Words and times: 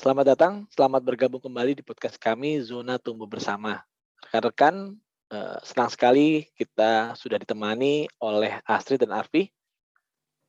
Selamat 0.00 0.32
datang, 0.32 0.64
selamat 0.72 1.04
bergabung 1.04 1.44
kembali 1.44 1.76
di 1.76 1.84
podcast 1.84 2.16
kami 2.16 2.56
Zona 2.64 2.96
Tumbuh 2.96 3.28
Bersama. 3.28 3.84
Rekan-rekan, 4.32 4.96
eh, 5.28 5.58
senang 5.60 5.92
sekali 5.92 6.48
kita 6.56 7.12
sudah 7.20 7.36
ditemani 7.36 8.08
oleh 8.16 8.64
Astrid 8.64 9.04
dan 9.04 9.12
Arfi. 9.12 9.52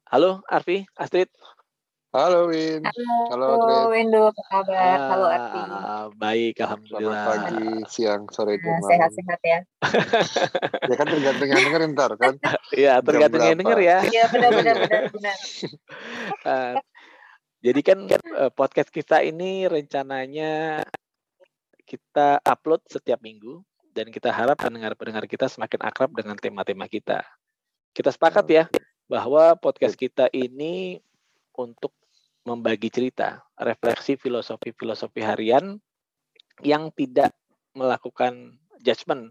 Halo 0.08 0.40
Arfi, 0.48 0.88
Astrid. 0.96 1.28
Halo 2.16 2.48
Win. 2.48 2.80
Halo, 2.84 3.12
Halo, 3.28 3.46
Halo 3.48 3.64
Dred. 3.64 3.84
Windu, 3.92 4.22
apa 4.32 4.44
kabar? 4.48 5.00
Halo. 5.12 5.28
Ah, 5.32 6.06
Baik, 6.12 6.56
Selamat 6.56 6.68
alhamdulillah. 6.68 7.24
pagi, 7.24 7.68
siang, 7.88 8.22
sore, 8.32 8.56
dan 8.56 8.68
Nah, 8.68 8.80
malam. 8.80 8.92
sehat-sehat 8.92 9.42
ya. 9.44 9.60
Ya 10.92 10.96
kan 10.96 11.08
tergantung 11.08 11.48
yang 11.48 11.60
denger 11.68 11.82
ntar 11.92 12.12
kan. 12.20 12.34
Iya, 12.72 13.00
tergantung 13.00 13.44
yang 13.44 13.60
denger 13.60 13.80
ya. 13.80 13.98
Iya 14.04 14.24
benar-benar 14.28 14.76
benar 14.80 15.02
benar. 15.12 15.38
Eh, 16.44 16.74
jadi 17.62 17.80
kan 17.86 17.98
eh, 18.10 18.52
podcast 18.54 18.90
kita 18.90 19.22
ini 19.22 19.70
rencananya 19.70 20.82
kita 21.86 22.42
upload 22.42 22.82
setiap 22.90 23.22
minggu 23.22 23.62
dan 23.94 24.10
kita 24.10 24.34
harap 24.34 24.58
pendengar-pendengar 24.58 25.28
kita 25.28 25.46
semakin 25.46 25.84
akrab 25.86 26.10
dengan 26.16 26.34
tema-tema 26.40 26.88
kita. 26.88 27.22
Kita 27.92 28.10
sepakat 28.10 28.46
ya 28.48 28.66
bahwa 29.12 29.60
podcast 29.60 30.00
kita 30.00 30.32
ini 30.32 30.98
untuk 31.60 31.92
membagi 32.48 32.90
cerita, 32.90 33.44
refleksi 33.60 34.18
filosofi-filosofi 34.18 35.22
harian 35.22 35.78
yang 36.66 36.90
tidak 36.96 37.36
melakukan 37.78 38.58
judgement, 38.82 39.30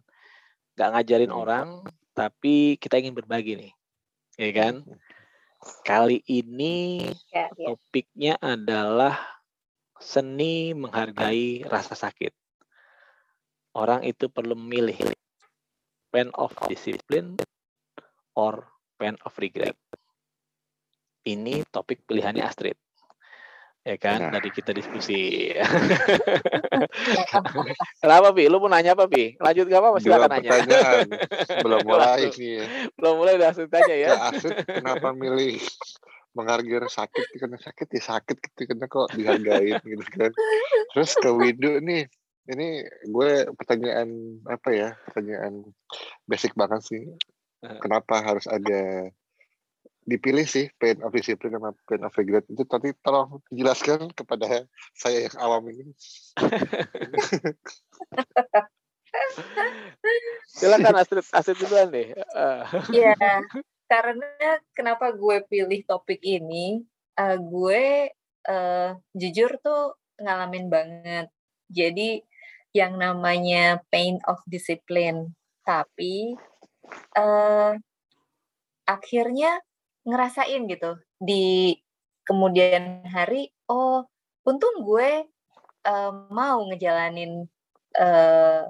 nggak 0.79 0.90
ngajarin 0.95 1.33
Hmm. 1.35 1.43
orang, 1.43 1.68
tapi 2.15 2.79
kita 2.79 3.02
ingin 3.02 3.16
berbagi 3.16 3.59
nih, 3.59 3.73
ya 4.38 4.51
kan? 4.55 4.74
Kali 5.61 6.25
ini 6.25 7.05
Ya, 7.30 7.53
ya. 7.53 7.77
topiknya 7.77 8.35
adalah 8.41 9.21
seni 10.01 10.73
menghargai 10.73 11.69
rasa 11.69 11.93
sakit. 11.93 12.33
Orang 13.77 14.02
itu 14.02 14.33
perlu 14.33 14.57
memilih 14.57 14.97
pain 16.11 16.33
of 16.35 16.51
discipline 16.67 17.37
or 18.35 18.67
pain 18.97 19.15
of 19.23 19.37
regret. 19.39 19.77
Ini 21.23 21.63
topik 21.69 22.02
pilihannya 22.09 22.43
Astrid. 22.43 22.74
Ya 23.81 23.97
kan, 23.97 24.29
Nah. 24.29 24.33
dari 24.37 24.53
kita 24.53 24.77
diskusi. 24.77 25.49
Kenapa, 28.05 28.29
Pi? 28.37 28.45
Lu 28.53 28.61
mau 28.61 28.69
nanya 28.69 28.93
apa, 28.93 29.09
Pi? 29.09 29.41
Lanjut 29.41 29.73
gak 29.73 29.81
apa-apa, 29.81 29.99
Dua 29.99 30.05
silakan 30.05 30.31
nanya. 30.37 30.53
Belum 31.65 31.81
mulai 31.89 32.29
ya. 32.29 32.65
Belum 33.01 33.15
mulai 33.17 33.41
udah 33.41 33.49
langsung 33.49 33.73
tanya 33.73 33.97
ya. 33.97 34.09
Ya 34.13 34.17
Asit 34.29 34.53
kenapa 34.69 35.17
milih 35.17 35.57
menghargai 36.37 36.87
sakit 36.87 37.27
karena 37.41 37.59
sakit 37.59 37.89
ya 37.91 38.03
sakit 38.15 38.37
gitu 38.39 38.61
karena 38.69 38.87
kok 38.87 39.09
dihargain 39.17 39.81
gitu 39.83 40.05
kan. 40.13 40.31
Terus 40.95 41.11
ke 41.17 41.31
Widu 41.33 41.81
nih 41.81 42.05
ini 42.51 42.83
gue 43.07 43.47
pertanyaan 43.55 44.41
apa 44.49 44.69
ya 44.75 44.89
pertanyaan 45.07 45.63
basic 46.27 46.57
banget 46.59 46.83
sih 46.83 47.03
kenapa 47.79 48.25
harus 48.25 48.51
ada 48.51 49.07
dipilih 50.11 50.43
sih 50.45 50.66
pain 50.83 50.99
of 51.07 51.15
discipline 51.15 51.55
sama 51.55 51.71
pain 51.87 52.03
of 52.03 52.15
regret 52.19 52.43
itu 52.51 52.66
tadi 52.66 52.91
tolong 53.01 53.39
jelaskan 53.55 54.11
kepada 54.11 54.67
saya 54.99 55.30
yang 55.30 55.37
awam 55.39 55.71
ini 55.71 55.95
Silakan 60.47 61.02
Astrid, 61.02 61.27
Astrid 61.35 61.59
duluan 61.59 61.91
deh. 61.91 62.15
Eh, 62.15 62.63
Iya, 63.02 63.19
karena 63.91 64.62
kenapa 64.71 65.11
gue 65.11 65.43
pilih 65.51 65.83
topik 65.83 66.23
ini? 66.23 66.87
eh, 67.21 67.37
gue 67.39 67.84
eh, 68.49 68.91
jujur 69.13 69.51
tuh 69.61 69.99
ngalamin 70.21 70.67
banget. 70.73 71.27
Jadi 71.71 72.23
yang 72.73 72.97
namanya 72.99 73.83
pain 73.91 74.23
of 74.31 74.41
discipline, 74.47 75.34
tapi 75.67 76.34
eh, 77.19 77.73
akhirnya 78.89 79.61
ngerasain 80.09 80.65
gitu 80.71 80.97
di 81.21 81.77
kemudian 82.27 83.05
hari. 83.09 83.50
Oh, 83.71 84.05
untung 84.47 84.83
gue 84.87 85.27
eh, 85.87 86.12
mau 86.33 86.59
ngejalanin 86.71 87.47
eh, 87.99 88.62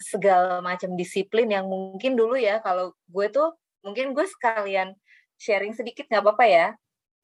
segala 0.00 0.64
macam 0.64 0.96
disiplin 0.96 1.48
yang 1.52 1.68
mungkin 1.68 2.16
dulu 2.16 2.34
ya 2.40 2.60
kalau 2.64 2.96
gue 3.12 3.26
tuh 3.32 3.52
mungkin 3.84 4.12
gue 4.16 4.24
sekalian 4.28 4.96
sharing 5.40 5.72
sedikit 5.76 6.08
nggak 6.08 6.24
apa-apa 6.24 6.46
ya. 6.48 6.68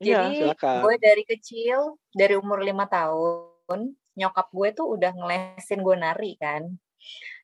Iya, 0.01 0.29
Jadi 0.29 0.31
silakan. 0.45 0.77
gue 0.85 0.95
dari 1.01 1.25
kecil 1.25 1.79
dari 2.13 2.35
umur 2.37 2.61
lima 2.65 2.85
tahun 2.89 3.97
nyokap 4.17 4.49
gue 4.53 4.69
tuh 4.77 4.87
udah 4.97 5.13
ngelesin 5.17 5.81
gue 5.85 5.97
nari 5.97 6.33
kan. 6.41 6.63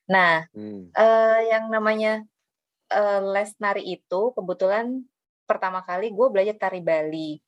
Nah 0.09 0.45
Hmm. 0.53 0.89
eh, 0.93 1.39
yang 1.49 1.69
namanya 1.73 2.21
eh, 2.93 3.21
les 3.33 3.51
nari 3.61 3.83
itu 3.97 4.21
kebetulan 4.37 5.05
pertama 5.49 5.81
kali 5.85 6.11
gue 6.13 6.27
belajar 6.33 6.55
tari 6.59 6.81
Bali. 6.83 7.39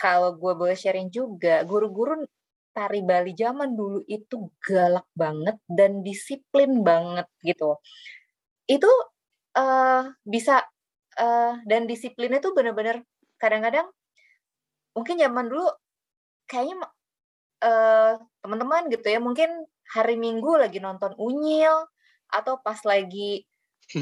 Kalau 0.00 0.36
gue 0.38 0.52
boleh 0.56 0.76
sharing 0.78 1.12
juga, 1.12 1.62
guru-guru 1.68 2.24
tari 2.72 3.02
Bali 3.04 3.34
zaman 3.36 3.74
dulu 3.76 4.00
itu 4.08 4.48
galak 4.62 5.06
banget 5.14 5.56
dan 5.68 6.00
disiplin 6.06 6.82
banget 6.86 7.26
gitu. 7.44 7.76
Itu 8.68 8.90
eh 9.58 10.02
bisa 10.24 10.64
eh 11.18 11.54
dan 11.70 11.82
disiplinnya 11.90 12.40
tuh 12.44 12.54
bener-bener 12.56 13.02
kadang-kadang 13.42 13.88
mungkin 14.96 15.16
zaman 15.18 15.46
dulu 15.50 15.66
kayaknya 16.50 16.76
eh 17.64 18.14
teman-teman 18.42 18.88
gitu 18.92 19.06
ya 19.10 19.20
mungkin 19.22 19.50
hari 19.94 20.16
Minggu 20.20 20.56
lagi 20.60 20.78
nonton 20.82 21.12
Unyil 21.18 21.88
atau 22.30 22.58
pas 22.62 22.78
lagi 22.86 23.44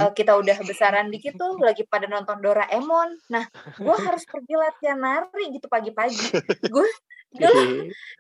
eh, 0.01 0.13
kita 0.19 0.33
udah 0.41 0.59
besaran 0.69 1.09
dikit 1.15 1.35
tuh 1.41 1.57
lagi 1.63 1.83
pada 1.89 2.07
nonton 2.11 2.39
Doraemon. 2.45 3.11
Nah, 3.33 3.45
gue 3.83 3.97
harus 4.07 4.25
pergi 4.29 4.55
latihan 4.59 4.99
nari 5.01 5.45
gitu 5.57 5.67
pagi-pagi. 5.71 6.31
Gue 6.73 6.89
dulu 7.37 7.63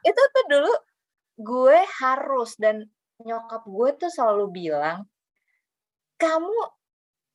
itu 0.06 0.22
tuh 0.34 0.44
dulu 0.52 0.72
gue 1.40 1.78
harus 2.02 2.50
dan 2.62 2.76
nyokap 3.22 3.62
gue 3.66 3.88
tuh 4.00 4.10
selalu 4.12 4.46
bilang 4.54 4.98
kamu 6.18 6.54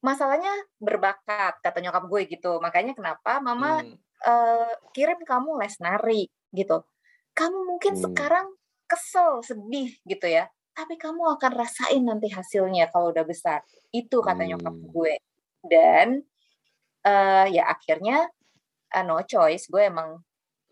masalahnya 0.04 0.54
berbakat 0.82 1.60
kata 1.64 1.80
nyokap 1.84 2.04
gue 2.12 2.22
gitu. 2.34 2.60
Makanya 2.66 2.94
kenapa 2.98 3.40
mama 3.44 3.80
Hmm, 3.80 3.98
eh, 4.26 4.74
kirim 4.96 5.20
kamu 5.24 5.60
les 5.62 5.76
nari 5.84 6.22
gitu. 6.56 6.84
Kamu 7.38 7.60
mungkin 7.70 7.94
Hmm. 7.94 8.04
sekarang 8.06 8.48
kesel, 8.90 9.42
sedih 9.46 9.92
gitu 10.08 10.28
ya. 10.30 10.50
Tapi 10.74 10.98
kamu 10.98 11.38
akan 11.38 11.52
rasain 11.54 12.02
nanti 12.02 12.34
hasilnya 12.34 12.90
kalau 12.90 13.14
udah 13.14 13.22
besar. 13.24 13.62
Itu 13.94 14.26
kata 14.26 14.42
nyokap 14.50 14.74
Hmm. 14.74 14.90
gue. 14.90 15.14
Dan 15.62 16.08
eh, 17.06 17.46
ya 17.54 17.70
akhirnya 17.70 18.26
eh, 18.90 19.04
no 19.06 19.22
choice. 19.22 19.70
Gue 19.70 19.86
emang 19.88 20.18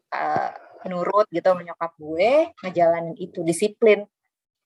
eh, 0.10 0.52
nurut 0.90 1.30
gitu 1.30 1.46
sama 1.54 1.62
nyokap 1.62 1.92
gue. 1.96 2.50
Ngejalanin 2.66 3.16
itu 3.22 3.46
disiplin. 3.46 4.04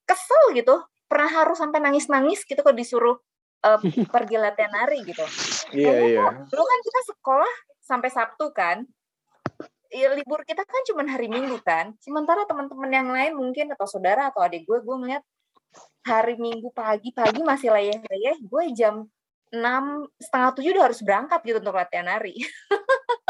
Kesel 0.08 0.56
gitu. 0.56 0.80
Pernah 1.06 1.30
harus 1.44 1.60
sampai 1.60 1.84
nangis-nangis 1.84 2.48
gitu 2.48 2.64
kalau 2.64 2.78
disuruh 2.80 3.18
eh, 3.62 3.80
pergi 4.16 4.40
latihan 4.40 4.72
nari 4.72 5.04
gitu. 5.04 5.26
Iya, 5.76 5.92
Kayaknya 5.92 6.08
iya. 6.08 6.24
kok 6.24 6.34
dulu 6.48 6.64
kan 6.64 6.80
kita 6.80 7.00
sekolah 7.12 7.54
sampai 7.84 8.10
Sabtu 8.10 8.46
kan. 8.56 8.78
Ya, 9.94 10.10
libur 10.14 10.42
kita 10.46 10.66
kan 10.66 10.82
cuma 10.88 11.04
hari 11.06 11.28
Minggu 11.30 11.62
kan. 11.62 11.94
Sementara 12.02 12.46
teman-teman 12.50 12.90
yang 12.90 13.10
lain 13.10 13.34
mungkin 13.38 13.74
atau 13.74 13.86
saudara 13.86 14.30
atau 14.30 14.42
adik 14.42 14.66
gue, 14.66 14.80
gue 14.82 14.96
ngeliat 14.96 15.24
hari 16.06 16.36
Minggu 16.38 16.70
pagi-pagi 16.72 17.42
masih 17.42 17.70
layeh-layeh. 17.74 18.38
Gue 18.46 18.74
jam 18.74 19.06
6, 19.54 19.62
setengah 20.20 20.50
tujuh 20.58 20.72
udah 20.76 20.86
harus 20.90 21.00
berangkat 21.06 21.40
gitu 21.46 21.58
untuk 21.62 21.78
latihan 21.78 22.08
nari. 22.10 22.36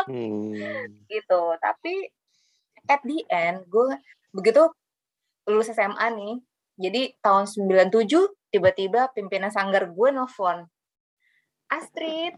Hmm. 0.08 0.54
gitu. 1.12 1.42
Tapi 1.60 1.94
at 2.88 3.02
the 3.04 3.26
end, 3.30 3.66
gue 3.68 3.98
begitu 4.32 4.70
lulus 5.50 5.72
SMA 5.72 6.08
nih. 6.16 6.36
Jadi 6.76 7.02
tahun 7.24 7.48
97 7.48 8.52
tiba-tiba 8.52 9.12
pimpinan 9.12 9.52
sanggar 9.52 9.88
gue 9.88 10.10
nelfon. 10.12 10.68
Astrid, 11.66 12.38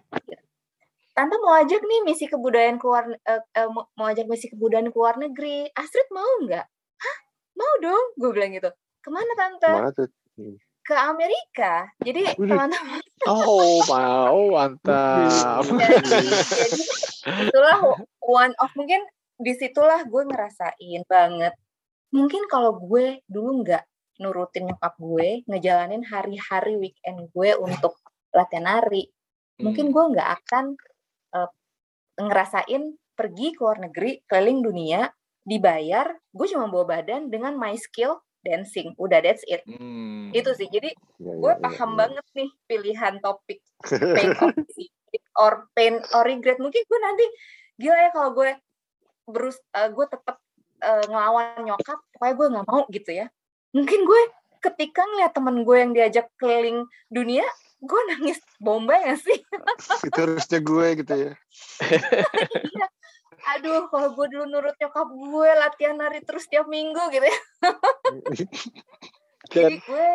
Tante 1.18 1.34
mau 1.42 1.58
ajak 1.58 1.82
nih 1.82 2.06
misi 2.06 2.30
kebudayaan 2.30 2.78
keluar 2.78 3.10
eh, 3.10 3.42
eh, 3.42 3.68
mau 3.74 4.06
ajak 4.06 4.30
misi 4.30 4.54
kebudayaan 4.54 4.94
ke 4.94 4.98
luar 5.02 5.18
negeri. 5.18 5.66
Astrid 5.74 6.06
mau 6.14 6.46
nggak? 6.46 6.62
Hah? 7.02 7.18
Mau 7.58 7.74
dong, 7.82 8.06
gue 8.22 8.30
bilang 8.38 8.54
gitu. 8.54 8.70
Ke 9.02 9.10
mana 9.10 9.34
tante? 9.34 9.66
Ke 9.66 9.78
mana 9.82 9.90
tuh? 9.98 10.10
Ke 10.86 10.94
Amerika. 10.94 11.90
Jadi 12.06 12.38
teman-teman 12.38 13.02
Oh, 13.26 13.82
mau 13.90 14.54
mantap. 14.54 15.66
jadi, 15.90 16.06
jadi 16.06 16.82
itulah 17.50 17.78
one 18.22 18.54
of 18.62 18.70
mungkin 18.78 19.02
di 19.42 19.58
situlah 19.58 20.06
gue 20.06 20.22
ngerasain 20.22 21.02
banget. 21.10 21.58
Mungkin 22.14 22.46
kalau 22.46 22.78
gue 22.78 23.26
dulu 23.26 23.66
nggak 23.66 23.84
nurutin 24.22 24.70
nyokap 24.70 24.94
gue, 25.02 25.42
ngejalanin 25.50 26.06
hari-hari 26.06 26.78
weekend 26.78 27.26
gue 27.34 27.58
untuk 27.58 27.98
latihan 28.38 28.70
nari, 28.70 29.10
mungkin 29.58 29.90
gue 29.90 30.04
nggak 30.14 30.30
akan 30.46 30.78
eh, 31.36 31.50
ngerasain 32.22 32.84
pergi 33.18 33.48
ke 33.58 33.60
luar 33.62 33.82
negeri, 33.82 34.22
keliling 34.30 34.62
dunia, 34.62 35.10
dibayar 35.48 36.12
gue 36.36 36.48
cuma 36.52 36.68
bawa 36.68 37.00
badan 37.00 37.32
dengan 37.32 37.56
my 37.56 37.74
skill 37.80 38.20
dancing. 38.44 38.92
Udah 39.00 39.24
that's 39.24 39.42
it. 39.48 39.64
Hmm. 39.66 40.30
itu 40.36 40.52
sih. 40.54 40.68
Jadi 40.68 40.92
Ya, 41.18 41.34
gue 41.34 41.54
ya, 41.56 41.62
paham 41.64 41.98
ya. 41.98 41.98
banget 42.06 42.26
nih 42.38 42.50
pilihan 42.70 43.16
topik 43.24 43.60
pain 43.90 44.32
or 44.44 44.54
discipline 44.54 45.26
or 45.40 45.54
pain 45.74 45.96
or 46.14 46.24
regret. 46.28 46.62
Mungkin 46.62 46.84
gue 46.86 47.00
nanti 47.02 47.26
gila 47.82 47.98
ya 47.98 48.10
kalau 48.14 48.30
gue 48.38 48.54
berus 49.26 49.58
eh, 49.74 49.90
gue 49.90 50.06
tetap 50.06 50.38
eh, 50.84 51.04
ngelawan 51.10 51.66
nyokap 51.66 52.00
pokoknya 52.14 52.34
gue 52.38 52.48
nggak 52.54 52.68
mau 52.70 52.82
gitu 52.94 53.12
ya. 53.18 53.28
Mungkin 53.74 54.00
gue 54.06 54.22
ketika 54.62 55.02
ngeliat 55.06 55.34
temen 55.34 55.64
gue 55.66 55.78
yang 55.80 55.92
diajak 55.96 56.28
keliling 56.38 56.86
dunia 57.10 57.46
gue 57.78 58.02
nangis 58.10 58.40
bomba 58.58 58.98
ya 58.98 59.14
sih 59.14 59.38
Itu 60.06 60.18
harusnya 60.18 60.60
gue 60.66 60.88
gitu 61.04 61.14
ya. 61.14 61.34
Iya. 62.74 62.86
aduh 63.48 63.88
kalau 63.88 64.12
gue 64.12 64.28
dulu 64.34 64.44
nurut 64.50 64.76
nyokap 64.76 65.08
gue 65.08 65.50
latihan 65.56 65.96
nari 65.96 66.20
terus 66.26 66.50
tiap 66.52 66.68
minggu 66.68 67.00
gitu 67.16 67.24
ya 67.24 67.40
jadi 69.54 69.80
gue 69.80 70.08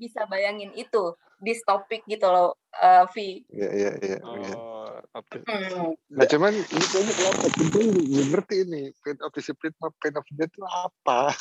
bisa 0.00 0.24
bayangin 0.24 0.72
itu 0.72 1.12
di 1.42 1.52
topik 1.66 2.06
gitu 2.08 2.24
loh 2.30 2.56
eh, 2.78 3.04
Vi 3.12 3.44
Iya, 3.50 3.68
iya, 3.76 3.92
iya. 3.98 4.18
iya. 4.22 4.54
oh, 4.56 4.94
oke. 5.18 5.42
Hmm. 5.42 5.92
Nah 6.14 6.26
cuman 6.30 6.54
itu 6.54 6.96
aja 7.02 7.12
kenapa? 7.12 7.46
Gue 7.74 7.82
ngerti 8.30 8.56
ini. 8.62 8.94
Pain 9.02 9.18
of 9.26 9.34
discipline 9.34 9.74
sama 9.74 9.90
pain 9.98 10.14
of 10.14 10.26
death 10.38 10.54
itu 10.54 10.62
apa? 10.62 11.34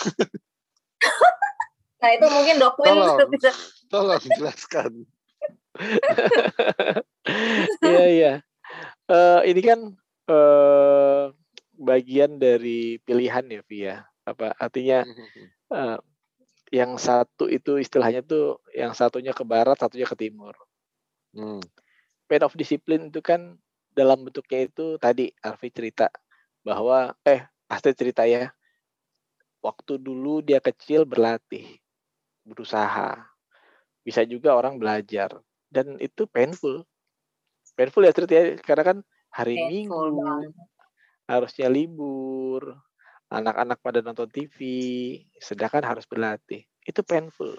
Nah 2.01 2.09
itu 2.17 2.25
mungkin 2.33 2.55
Dokwin 2.57 2.97
Tolong. 2.97 3.29
bisa 3.29 3.51
Tolong 3.93 4.21
jelaskan. 4.41 5.05
Iya 7.81 8.03
iya. 8.11 8.33
Eh, 9.07 9.41
ini 9.51 9.61
kan 9.61 9.79
eh 10.29 11.23
bagian 11.77 12.37
dari 12.37 13.01
pilihan 13.01 13.45
ya, 13.47 13.61
Via. 13.65 13.95
Apa 14.27 14.53
artinya 14.57 15.05
eh, 15.71 15.97
yang 16.71 16.95
satu 16.95 17.51
itu 17.51 17.77
istilahnya 17.81 18.23
tuh 18.23 18.63
yang 18.75 18.95
satunya 18.95 19.35
ke 19.35 19.43
barat, 19.43 19.77
satunya 19.79 20.07
ke 20.07 20.15
timur. 20.15 20.55
Hmm. 21.35 21.61
Pain 22.27 22.43
of 22.47 22.55
discipline 22.55 23.11
itu 23.11 23.19
kan 23.19 23.59
dalam 23.91 24.23
bentuknya 24.23 24.67
itu 24.71 24.95
tadi 24.95 25.31
Arfi 25.43 25.67
cerita 25.71 26.07
bahwa 26.63 27.11
eh 27.27 27.47
pasti 27.67 27.91
cerita 27.95 28.23
ya. 28.27 28.51
Waktu 29.61 30.01
dulu 30.01 30.41
dia 30.41 30.57
kecil 30.57 31.05
berlatih, 31.05 31.77
berusaha. 32.41 33.13
Bisa 34.01 34.25
juga 34.25 34.57
orang 34.57 34.81
belajar 34.81 35.37
dan 35.71 35.95
itu 36.03 36.27
painful. 36.27 36.83
Painful 37.73 38.03
ya 38.03 38.11
cerita 38.11 38.33
ya 38.35 38.43
karena 38.59 38.83
kan 38.83 38.97
hari 39.31 39.55
painful 39.55 40.11
Minggu 40.11 40.19
banget. 40.19 40.51
harusnya 41.31 41.71
libur, 41.71 42.75
anak-anak 43.31 43.79
pada 43.79 44.03
nonton 44.03 44.27
TV, 44.27 44.59
sedangkan 45.39 45.87
harus 45.87 46.03
berlatih. 46.03 46.67
Itu 46.83 47.07
painful. 47.07 47.55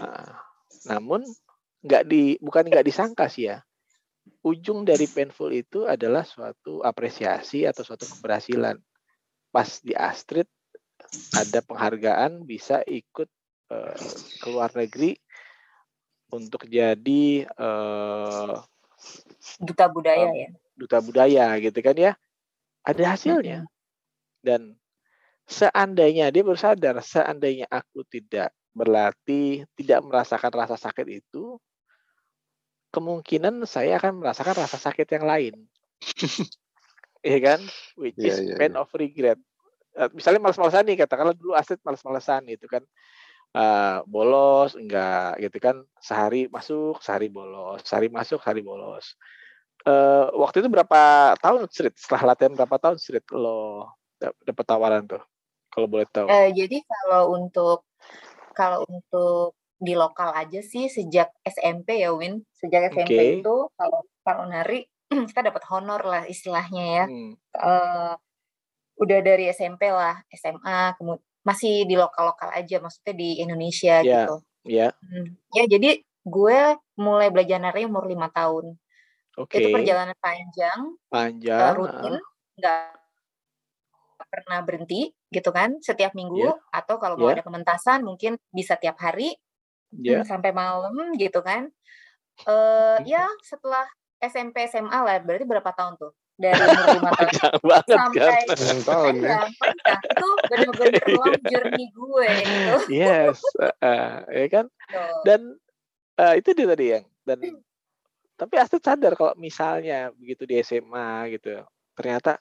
Nah, 0.00 0.32
namun 0.88 1.28
nggak 1.84 2.02
di 2.08 2.40
bukan 2.40 2.72
nggak 2.72 2.88
disangka 2.88 3.28
sih 3.28 3.52
ya. 3.52 3.60
Ujung 4.40 4.88
dari 4.88 5.04
painful 5.04 5.52
itu 5.52 5.84
adalah 5.84 6.24
suatu 6.24 6.80
apresiasi 6.80 7.68
atau 7.68 7.84
suatu 7.84 8.08
keberhasilan. 8.08 8.80
Pas 9.52 9.68
di 9.84 9.92
Astrid 9.92 10.48
ada 11.36 11.60
penghargaan 11.60 12.48
bisa 12.48 12.80
ikut 12.88 13.28
eh, 13.72 14.16
ke 14.40 14.46
luar 14.48 14.72
negeri 14.72 15.16
untuk 16.28 16.68
jadi 16.68 17.24
eh, 17.48 18.54
duta 19.62 19.86
budaya 19.88 20.28
Um, 20.28 20.34
ya. 20.34 20.48
duta 20.76 20.98
budaya 21.00 21.44
gitu 21.62 21.78
kan 21.80 21.96
ya? 21.96 22.12
Ada 22.84 23.14
hasilnya. 23.16 23.64
Dan 24.44 24.76
seandainya 25.48 26.28
dia 26.28 26.42
baru 26.44 26.58
sadar 26.60 27.00
seandainya 27.00 27.64
aku 27.68 28.04
tidak 28.04 28.52
berlatih 28.76 29.64
tidak 29.74 30.04
merasakan 30.04 30.52
rasa 30.54 30.76
sakit 30.76 31.08
itu 31.24 31.56
kemungkinan 32.88 33.64
saya 33.68 33.96
akan 34.00 34.20
merasakan 34.22 34.64
rasa 34.64 34.76
sakit 34.80 35.08
yang 35.18 35.24
lain. 35.26 35.54
Iya 37.18 37.38
kan? 37.42 37.60
Which 37.98 38.14
Iya, 38.14 38.30
is 38.30 38.38
iya, 38.46 38.54
pain 38.54 38.78
iya. 38.78 38.78
of 38.78 38.94
regret. 38.94 39.42
Eh, 39.98 40.08
misalnya 40.14 40.38
malas-malasan 40.38 40.86
nih 40.86 41.02
katakanlah 41.02 41.34
dulu 41.34 41.50
aset 41.58 41.82
malas-malasan 41.82 42.46
gitu 42.46 42.70
kan 42.70 42.86
Eh, 43.56 43.98
bolos 44.04 44.76
enggak 44.76 45.40
gitu 45.40 45.56
kan. 45.58 45.76
Sehari 45.98 46.52
masuk 46.52 47.00
sehari 47.00 47.32
bolos 47.32 47.80
sehari 47.88 48.12
masuk 48.12 48.44
sehari 48.44 48.60
bolos. 48.60 49.16
Eh, 49.88 50.26
waktu 50.36 50.60
itu 50.60 50.68
berapa 50.68 51.32
tahun 51.40 51.64
Street 51.72 51.96
setelah 51.96 52.34
latihan 52.34 52.52
berapa 52.52 52.76
tahun 52.76 53.00
Street 53.00 53.24
lo 53.32 53.88
dap- 54.20 54.36
dapat 54.44 54.64
tawaran 54.68 55.02
tuh? 55.08 55.22
Kalau 55.72 55.86
boleh 55.88 56.04
tahu. 56.12 56.28
Eh, 56.28 56.52
jadi 56.52 56.82
kalau 56.84 57.38
untuk 57.40 57.88
kalau 58.52 58.84
untuk 58.90 59.56
di 59.78 59.94
lokal 59.94 60.34
aja 60.34 60.58
sih 60.58 60.90
sejak 60.90 61.30
SMP 61.46 62.02
ya 62.02 62.10
Win. 62.12 62.42
Sejak 62.52 62.90
SMP 62.92 63.14
Oke. 63.16 63.26
itu 63.40 63.56
kalau 63.78 64.00
kalau 64.26 64.44
nari 64.44 64.84
kita 65.30 65.40
dapat 65.40 65.62
honor 65.72 66.02
lah 66.04 66.22
istilahnya 66.28 66.84
ya. 66.84 67.04
Hmm, 67.08 67.32
Eh, 67.58 68.14
udah 68.98 69.18
dari 69.24 69.48
SMP 69.50 69.88
lah 69.88 70.20
SMA 70.30 70.94
kemudian 70.98 71.22
masih 71.48 71.88
di 71.88 71.96
lokal 71.96 72.24
lokal 72.34 72.50
aja 72.52 72.76
maksudnya 72.84 73.14
di 73.16 73.28
Indonesia 73.40 73.94
Ya. 74.04 74.28
gitu 74.28 74.36
ya 74.68 74.88
Hmm. 75.00 75.28
ya 75.56 75.64
jadi 75.64 75.90
gue 76.28 76.58
mulai 77.00 77.28
belajar 77.32 77.56
nari 77.62 77.88
umur 77.88 78.04
lima 78.04 78.28
tahun 78.28 78.76
oke 79.40 79.54
itu 79.56 79.68
perjalanan 79.72 80.12
panjang 80.20 80.80
eh, 80.92 81.08
panjang 81.08 81.72
rutin 81.78 82.14
ah, 82.16 82.22
nggak 82.58 82.82
pernah 84.28 84.60
berhenti 84.66 85.08
gitu 85.32 85.50
kan 85.54 85.80
setiap 85.80 86.12
minggu 86.12 86.52
Iya. 86.52 86.52
atau 86.74 86.96
kalau 87.00 87.16
mau 87.16 87.32
Iya. 87.32 87.40
ada 87.40 87.44
pementasan 87.46 88.04
mungkin 88.04 88.36
bisa 88.52 88.76
tiap 88.76 89.00
hari 89.00 89.32
ya 90.04 90.20
hmm, 90.20 90.28
sampai 90.28 90.52
malam 90.52 90.92
gitu 91.16 91.40
kan 91.40 91.70
eh 92.48 92.98
Hmm. 93.00 93.06
ya 93.08 93.24
setelah 93.44 93.86
SMP 94.20 94.66
SMA 94.68 94.98
lah 95.06 95.16
berarti 95.22 95.46
berapa 95.48 95.70
tahun 95.72 95.94
tuh 95.96 96.12
dari 96.38 96.54
umur 96.54 96.86
lima 96.96 97.10
tahun 97.10 97.18
panjang 97.18 97.56
banget 97.66 97.86
kan? 97.86 97.98
Sampai 97.98 98.40
Enam 98.54 98.78
tahun 98.86 99.14
ya. 99.18 99.28
panjang 99.28 99.52
panjang 99.58 100.00
itu 100.06 100.28
bener-bener 100.46 101.04
long 101.18 101.42
journey 101.44 101.84
gue 101.90 102.28
gitu. 102.38 102.76
Yes 102.94 103.38
eh, 103.58 104.14
ya 104.24 104.46
kan? 104.48 104.66
Dan 105.26 105.40
eh, 106.16 106.34
itu 106.38 106.48
dia 106.54 106.66
tadi 106.70 106.86
yang 106.94 107.04
dan 107.26 107.38
tapi 108.38 108.54
Astrid 108.54 108.86
sadar 108.86 109.18
kalau 109.18 109.34
misalnya 109.34 110.14
begitu 110.14 110.46
di 110.46 110.62
SMA 110.62 111.26
gitu 111.34 111.58
ternyata 111.98 112.38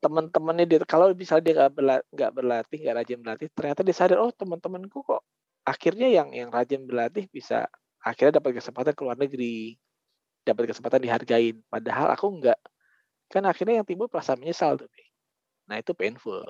teman-temannya 0.00 0.64
dia 0.64 0.80
kalau 0.88 1.12
misalnya 1.12 1.44
dia 1.44 1.54
nggak 1.60 1.72
berla- 1.76 2.06
nggak 2.10 2.32
berlatih 2.32 2.78
nggak 2.80 2.96
rajin 2.96 3.18
berlatih 3.20 3.48
ternyata 3.52 3.80
dia 3.84 3.94
sadar 3.94 4.18
oh 4.24 4.32
teman-temanku 4.32 5.04
kok 5.04 5.22
akhirnya 5.68 6.08
yang 6.10 6.32
yang 6.32 6.48
rajin 6.48 6.88
berlatih 6.88 7.28
bisa 7.28 7.68
akhirnya 8.02 8.40
dapat 8.42 8.58
kesempatan 8.58 8.96
ke 8.96 9.02
luar 9.04 9.20
negeri 9.20 9.78
dapat 10.42 10.74
kesempatan 10.74 11.00
dihargain. 11.02 11.56
Padahal 11.70 12.14
aku 12.14 12.26
nggak 12.42 12.58
kan 13.32 13.48
akhirnya 13.48 13.80
yang 13.80 13.88
timbul 13.88 14.12
perasaan 14.12 14.36
menyesal 14.36 14.76
tuh 14.76 14.92
nah 15.64 15.80
itu 15.80 15.96
painful. 15.96 16.44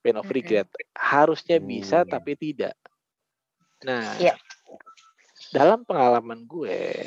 Pain 0.00 0.16
of 0.16 0.26
regret. 0.32 0.64
Harusnya 0.96 1.60
bisa 1.60 2.02
Hmm. 2.02 2.10
tapi 2.10 2.32
tidak. 2.34 2.72
Nah 3.84 4.16
Iya. 4.16 4.34
dalam 5.52 5.84
pengalaman 5.84 6.48
gue 6.48 7.04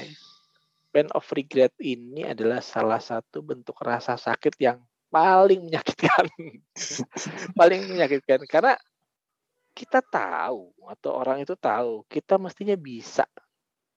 pain 0.94 1.10
of 1.12 1.26
regret 1.34 1.74
ini 1.82 2.22
adalah 2.22 2.62
salah 2.62 3.02
satu 3.02 3.42
bentuk 3.42 3.76
rasa 3.82 4.14
sakit 4.14 4.54
yang 4.62 4.78
paling 5.10 5.66
menyakitkan. 5.66 6.30
Paling 7.60 7.86
menyakitkan. 7.90 8.46
Karena 8.46 8.74
kita 9.74 10.06
tahu 10.06 10.70
atau 10.86 11.12
orang 11.18 11.42
itu 11.42 11.58
tahu 11.58 12.06
kita 12.06 12.38
mestinya 12.38 12.78
bisa 12.78 13.26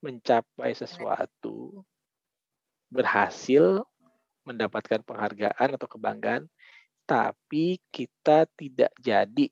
mencapai 0.00 0.72
sesuatu 0.72 1.84
berhasil 2.88 3.84
mendapatkan 4.46 5.02
penghargaan 5.02 5.74
atau 5.76 5.88
kebanggaan 5.90 6.46
tapi 7.06 7.78
kita 7.90 8.46
tidak 8.54 8.90
jadi 8.98 9.46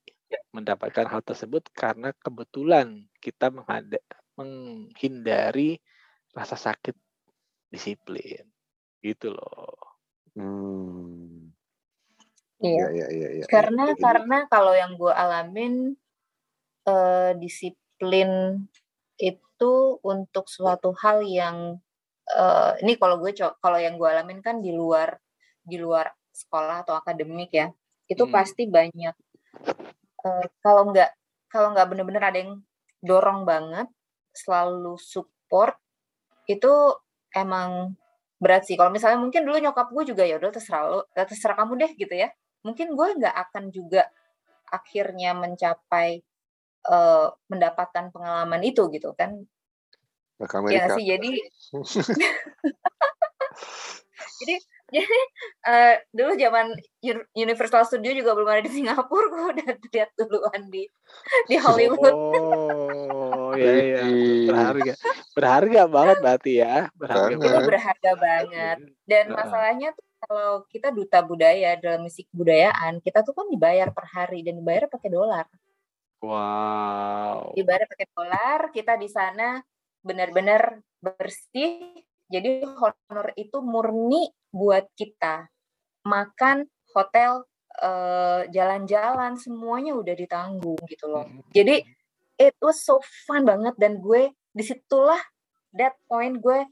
mendapatkan 0.51 1.07
hal 1.07 1.23
tersebut 1.23 1.67
karena 1.71 2.11
kebetulan 2.19 3.07
kita 3.23 3.51
menghada- 3.51 4.03
menghindari 4.35 5.79
rasa 6.35 6.59
sakit 6.59 6.95
disiplin 7.69 8.47
gitu 8.99 9.35
loh 9.35 9.79
Hmm. 10.35 11.55
Iya. 12.59 12.75
Iya, 12.75 12.87
iya, 12.91 13.07
iya, 13.15 13.29
iya. 13.39 13.45
karena 13.47 13.95
Jadi- 13.95 14.03
karena 14.03 14.39
kalau 14.51 14.75
yang 14.75 14.99
gue 14.99 15.15
alamin 15.15 15.95
eh, 16.85 17.33
disiplin 17.39 18.61
itu 19.17 19.73
untuk 20.03 20.51
suatu 20.51 20.91
hal 20.99 21.23
yang 21.23 21.79
eh, 22.29 22.73
ini 22.83 22.97
kalau 22.97 23.21
gue 23.21 23.33
kalau 23.37 23.79
yang 23.79 24.01
gue 24.01 24.09
alamin 24.09 24.41
kan 24.41 24.61
di 24.65 24.73
luar 24.73 25.17
di 25.65 25.77
luar 25.81 26.09
sekolah 26.33 26.85
atau 26.85 26.95
akademik 26.99 27.53
ya 27.53 27.71
itu 28.09 28.25
Hmm. 28.27 28.35
pasti 28.35 28.69
banyak 28.69 29.15
eh, 30.25 30.47
kalau 30.65 30.83
nggak 30.93 31.11
kalau 31.53 31.69
nggak 31.73 31.87
bener-bener 31.91 32.23
ada 32.25 32.39
yang 32.41 32.53
dorong 33.05 33.45
banget 33.47 33.87
selalu 34.35 34.99
support 34.99 35.77
itu 36.51 36.73
emang 37.37 37.95
berat 38.43 38.67
sih. 38.67 38.77
Kalau 38.77 38.91
misalnya 38.93 39.21
mungkin 39.23 39.47
dulu 39.47 39.57
nyokap 39.63 39.89
gue 39.95 40.05
juga 40.13 40.23
ya 40.27 40.37
udah 40.37 40.51
terserah 40.53 40.85
lo 40.91 41.01
terserah 41.15 41.57
kamu 41.57 41.73
deh 41.81 41.93
gitu 41.97 42.15
ya. 42.15 42.29
Mungkin 42.67 42.93
gue 42.99 43.09
nggak 43.21 43.37
akan 43.49 43.71
juga 43.71 44.09
akhirnya 44.69 45.37
mencapai 45.37 46.21
uh, 46.89 47.29
mendapatkan 47.49 48.11
pengalaman 48.11 48.61
itu 48.65 48.89
gitu 48.91 49.15
kan 49.15 49.45
ya 50.71 50.91
sih 50.99 51.05
jadi 51.07 51.31
jadi 54.43 54.55
jadi 54.95 55.21
uh, 55.67 55.95
dulu 56.15 56.33
zaman 56.39 56.67
Universal 57.35 57.83
Studio 57.89 58.15
juga 58.15 58.31
belum 58.37 58.47
ada 58.47 58.63
di 58.63 58.71
Singapura 58.71 59.27
gue 59.27 59.45
udah 59.59 59.67
lihat 59.91 60.11
duluan 60.15 60.63
di 60.71 60.87
di 61.51 61.57
Hollywood. 61.59 62.15
Oh 62.15 63.51
iya 63.59 64.07
iya. 64.07 64.47
Berharga. 64.47 64.95
Berharga 65.35 65.83
banget 65.91 66.17
berarti 66.23 66.53
ya 66.63 66.77
berharga 66.95 67.43
itu 67.43 67.59
berharga 67.67 68.13
banget. 68.15 68.79
Dan 69.03 69.25
masalahnya 69.35 69.89
tuh 69.99 70.07
kalau 70.25 70.63
kita 70.71 70.95
duta 70.95 71.19
budaya 71.27 71.75
dalam 71.81 72.07
musik 72.07 72.31
budayaan 72.31 73.03
kita 73.03 73.27
tuh 73.27 73.35
kan 73.35 73.51
dibayar 73.51 73.91
per 73.91 74.07
hari 74.07 74.47
dan 74.47 74.63
dibayar 74.63 74.87
pakai 74.87 75.11
dolar. 75.11 75.47
Wow. 76.23 77.51
Dibayar 77.57 77.85
pakai 77.91 78.07
dolar 78.15 78.61
kita 78.71 78.95
di 78.95 79.11
sana 79.11 79.59
benar-benar 80.05 80.85
bersih 81.01 82.05
jadi 82.29 82.65
honor 82.65 83.31
itu 83.37 83.61
murni 83.61 84.33
buat 84.49 84.89
kita. 84.97 85.49
Makan, 86.09 86.67
hotel, 86.97 87.45
eh, 87.81 88.43
jalan-jalan, 88.53 89.37
semuanya 89.37 89.93
udah 89.97 90.15
ditanggung 90.17 90.81
gitu 90.89 91.07
loh. 91.09 91.27
Hmm. 91.29 91.45
Jadi 91.53 91.85
it 92.41 92.57
was 92.59 92.83
so 92.83 92.99
fun 93.29 93.47
banget 93.47 93.77
dan 93.79 94.01
gue 94.01 94.33
di 94.55 94.63
situlah 94.67 95.21
that 95.75 95.95
point 96.07 96.39
gue 96.39 96.67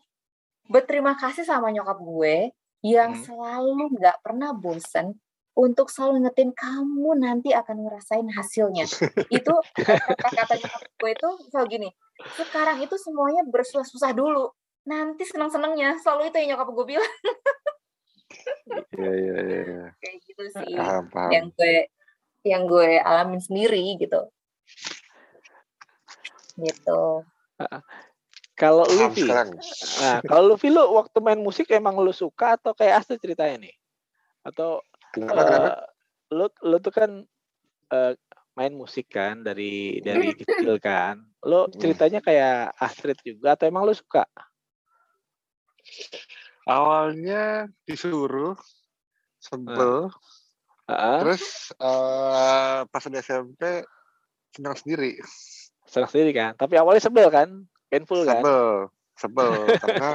berterima 0.71 1.19
kasih 1.19 1.47
sama 1.47 1.71
nyokap 1.71 1.99
gue 2.03 2.51
yang 2.83 3.15
hmm. 3.15 3.23
selalu 3.23 3.95
nggak 3.99 4.19
pernah 4.23 4.55
bosen 4.55 5.19
untuk 5.53 5.93
selalu 5.93 6.29
ngetin 6.29 6.51
kamu 6.57 7.11
nanti 7.21 7.53
akan 7.53 7.85
ngerasain 7.85 8.29
hasilnya. 8.33 8.89
itu 9.39 9.55
kata-kata 9.77 10.55
nyokap 10.59 10.83
gue 10.97 11.11
itu 11.13 11.29
selalu 11.53 11.67
gini, 11.69 11.89
sekarang 12.41 12.79
itu 12.81 12.97
semuanya 12.97 13.43
bersusah-susah 13.45 14.13
dulu 14.17 14.53
nanti 14.83 15.23
seneng-senengnya 15.23 15.95
selalu 16.03 16.35
itu 16.35 16.37
yang 16.43 16.59
nyokap 16.59 16.69
gue 16.75 16.87
bilang 16.99 17.13
Iya 18.97 19.13
iya 19.13 19.37
iya. 19.45 19.85
Kayak 20.03 20.17
gitu 20.25 20.45
sih. 20.57 20.75
Paham, 20.77 21.05
paham. 21.13 21.31
Yang 21.33 21.47
gue 21.57 21.75
yang 22.43 22.63
gue 22.67 22.91
alamin 22.99 23.41
sendiri 23.41 23.83
gitu. 24.01 24.21
Gitu. 26.59 27.03
Kalau 28.59 28.85
lu 28.87 29.07
nah 30.03 30.19
kalau 30.23 30.55
lu 30.55 30.57
lu 30.59 30.83
waktu 30.99 31.19
main 31.23 31.41
musik 31.41 31.71
emang 31.73 31.99
lu 31.99 32.13
suka 32.15 32.59
atau 32.59 32.75
kayak 32.77 33.05
asli 33.05 33.17
ceritanya 33.19 33.69
nih? 33.69 33.75
Atau 34.43 34.83
kenapa, 35.13 35.33
uh, 35.37 35.45
kenapa? 35.45 35.71
lu 36.33 36.47
lu 36.65 36.77
tuh 36.81 36.93
kan 36.93 37.11
uh, 37.93 38.13
main 38.57 38.73
musik 38.73 39.13
kan 39.13 39.45
dari 39.45 40.01
dari 40.01 40.33
kecil 40.33 40.77
kan. 40.81 41.21
Lu 41.45 41.69
hmm. 41.69 41.77
ceritanya 41.77 42.21
kayak 42.25 42.77
Astrid 42.81 43.21
juga 43.21 43.55
atau 43.55 43.69
emang 43.69 43.85
lu 43.85 43.93
suka? 43.93 44.25
awalnya 46.67 47.67
disuruh 47.87 48.55
sebel 49.43 50.11
uh. 50.87 51.19
terus 51.23 51.75
uh, 51.83 52.87
pas 52.87 53.03
di 53.03 53.19
SMP 53.19 53.83
senang 54.55 54.77
sendiri 54.79 55.19
senang 55.87 56.11
sendiri 56.11 56.31
kan 56.31 56.53
tapi 56.55 56.79
awalnya 56.79 57.03
sebel 57.03 57.29
kan 57.33 57.67
painful 57.91 58.23
kan 58.23 58.43
sebel 58.43 58.67
sebel 59.19 59.53
karena 59.83 60.11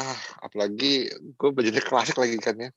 ah 0.00 0.18
apalagi 0.40 1.12
gue 1.12 1.50
belajar 1.52 1.84
klasik 1.84 2.16
lagi 2.16 2.40
kan 2.40 2.56
ya 2.56 2.70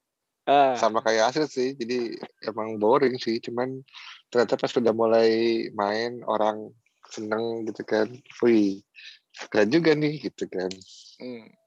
uh. 0.49 0.73
sama 0.73 1.05
kayak 1.05 1.29
asli 1.29 1.45
sih 1.45 1.69
jadi 1.77 2.17
emang 2.49 2.81
boring 2.81 3.21
sih 3.21 3.37
cuman 3.37 3.85
ternyata 4.33 4.57
pas 4.57 4.73
sudah 4.73 4.91
mulai 4.91 5.69
main 5.77 6.25
orang 6.25 6.73
seneng 7.13 7.69
gitu 7.69 7.85
kan 7.85 8.09
wih 8.41 8.81
keren 9.53 9.69
juga 9.69 9.93
nih 9.93 10.17
gitu 10.17 10.49
kan 10.49 10.73
hmm 11.21 11.59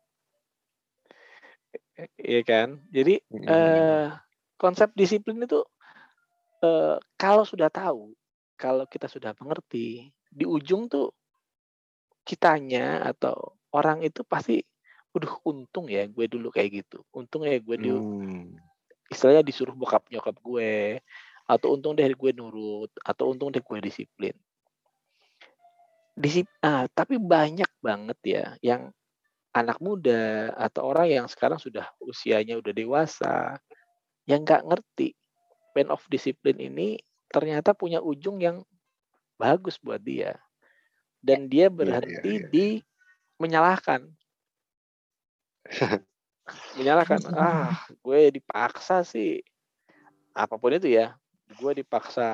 Iya 2.18 2.42
kan? 2.42 2.68
Jadi 2.90 3.20
hmm. 3.30 3.46
uh, 3.46 4.06
konsep 4.58 4.90
disiplin 4.96 5.44
itu 5.44 5.60
uh, 6.64 6.96
kalau 7.18 7.44
sudah 7.46 7.68
tahu, 7.68 8.14
kalau 8.58 8.88
kita 8.88 9.06
sudah 9.06 9.36
mengerti, 9.38 10.10
di 10.32 10.44
ujung 10.48 10.88
tuh 10.88 11.12
kitanya 12.22 13.02
atau 13.02 13.58
orang 13.74 14.00
itu 14.06 14.22
pasti 14.22 14.62
udah 15.12 15.44
untung 15.44 15.90
ya 15.92 16.08
gue 16.08 16.26
dulu 16.26 16.48
kayak 16.48 16.84
gitu. 16.84 17.04
Untung 17.12 17.44
ya 17.44 17.58
gue 17.60 17.76
dulu 17.76 18.00
hmm. 18.00 18.71
Istilahnya 19.12 19.44
disuruh 19.44 19.76
bokap 19.76 20.08
nyokap 20.08 20.36
gue 20.40 20.98
atau 21.46 21.76
untung 21.76 21.92
deh 21.92 22.08
gue 22.08 22.30
nurut 22.32 22.88
atau 23.04 23.30
untung 23.30 23.52
deh 23.52 23.60
gue 23.60 23.78
disiplin. 23.84 24.34
Disip, 26.12 26.44
ah, 26.60 26.84
tapi 26.92 27.16
banyak 27.16 27.68
banget 27.80 28.18
ya 28.24 28.44
yang 28.60 28.92
anak 29.52 29.80
muda 29.84 30.52
atau 30.56 30.88
orang 30.88 31.08
yang 31.08 31.26
sekarang 31.28 31.60
sudah 31.60 31.84
usianya 32.00 32.56
udah 32.56 32.72
dewasa 32.72 33.60
yang 34.24 34.48
nggak 34.48 34.64
ngerti 34.64 35.12
pain 35.76 35.92
of 35.92 36.00
discipline 36.08 36.56
ini 36.56 36.96
ternyata 37.28 37.76
punya 37.76 38.00
ujung 38.00 38.40
yang 38.40 38.64
bagus 39.36 39.76
buat 39.80 40.00
dia 40.00 40.40
dan 41.20 41.48
dia 41.52 41.68
iya, 41.68 41.72
berhenti 41.72 42.32
ya, 42.32 42.40
ya, 42.40 42.44
ya. 42.44 42.48
di 42.48 42.66
menyalahkan 43.36 44.00
menyalahkan 46.74 47.22
ah 47.38 47.70
gue 48.02 48.34
dipaksa 48.34 49.06
sih 49.06 49.38
apa 50.34 50.58
pun 50.58 50.74
itu 50.74 50.90
ya 50.90 51.14
gue 51.54 51.72
dipaksa 51.84 52.28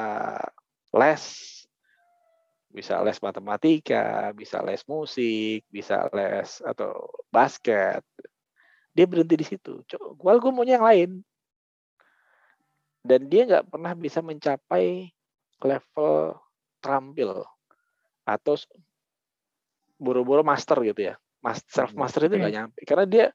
les 0.95 1.25
bisa 2.69 3.01
les 3.01 3.19
matematika, 3.25 4.31
bisa 4.37 4.61
les 4.61 4.85
musik, 4.85 5.65
bisa 5.73 6.05
les 6.13 6.61
atau 6.63 7.09
basket. 7.33 8.05
Dia 8.93 9.09
berhenti 9.09 9.35
di 9.41 9.47
situ. 9.47 9.81
Gue 10.15 10.33
gue 10.37 10.53
maunya 10.53 10.77
yang 10.79 10.87
lain. 10.87 11.11
Dan 13.01 13.27
dia 13.33 13.49
nggak 13.49 13.73
pernah 13.73 13.93
bisa 13.97 14.21
mencapai 14.21 15.09
level 15.65 16.37
terampil 16.79 17.43
atau 18.29 18.55
buru-buru 19.97 20.45
master 20.45 20.85
gitu 20.85 21.09
ya. 21.09 21.15
Self 21.73 21.97
master 21.97 22.29
itu 22.29 22.37
nggak 22.37 22.55
nyampe 22.55 22.81
karena 22.85 23.07
dia 23.09 23.27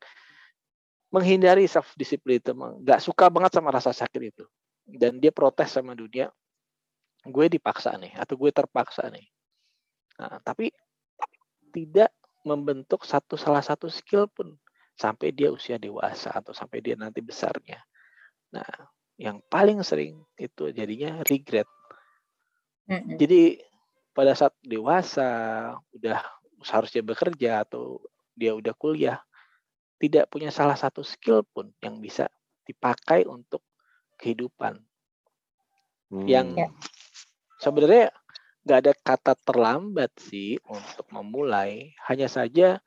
menghindari 1.13 1.69
self 1.69 1.93
discipline 1.93 2.41
itu, 2.41 2.51
nggak 2.57 2.99
suka 2.99 3.29
banget 3.29 3.53
sama 3.53 3.69
rasa 3.69 3.93
sakit 3.93 4.21
itu. 4.33 4.45
Dan 4.83 5.21
dia 5.21 5.29
protes 5.29 5.77
sama 5.77 5.93
dunia, 5.93 6.33
gue 7.23 7.45
dipaksa 7.47 7.93
nih 8.01 8.17
atau 8.17 8.35
gue 8.35 8.49
terpaksa 8.49 9.07
nih. 9.13 9.29
Nah, 10.17 10.41
tapi 10.41 10.73
tidak 11.71 12.11
membentuk 12.43 13.07
satu 13.07 13.39
salah 13.39 13.63
satu 13.63 13.87
skill 13.87 14.27
pun 14.27 14.57
sampai 14.93 15.31
dia 15.31 15.49
usia 15.49 15.79
dewasa 15.79 16.33
atau 16.33 16.51
sampai 16.51 16.83
dia 16.83 16.97
nanti 16.99 17.23
besarnya. 17.23 17.79
Nah, 18.53 18.67
yang 19.17 19.41
paling 19.47 19.81
sering 19.85 20.21
itu 20.37 20.69
jadinya 20.73 21.21
regret. 21.29 21.69
Mm-hmm. 22.89 23.15
Jadi 23.17 23.41
pada 24.13 24.37
saat 24.37 24.53
dewasa 24.61 25.29
udah 25.95 26.19
seharusnya 26.61 27.01
bekerja 27.01 27.65
atau 27.65 28.03
dia 28.37 28.53
udah 28.53 28.73
kuliah 28.77 29.17
tidak 30.03 30.27
punya 30.27 30.51
salah 30.51 30.75
satu 30.75 30.99
skill 30.99 31.47
pun 31.47 31.71
yang 31.79 32.03
bisa 32.03 32.27
dipakai 32.67 33.23
untuk 33.23 33.63
kehidupan. 34.19 34.83
Hmm. 36.11 36.27
Yang 36.27 36.47
ya. 36.59 36.67
sebenarnya 37.63 38.05
nggak 38.67 38.79
ada 38.83 38.93
kata 38.99 39.33
terlambat 39.39 40.11
sih 40.19 40.59
untuk 40.67 41.07
memulai. 41.07 41.95
Hanya 42.03 42.27
saja 42.27 42.83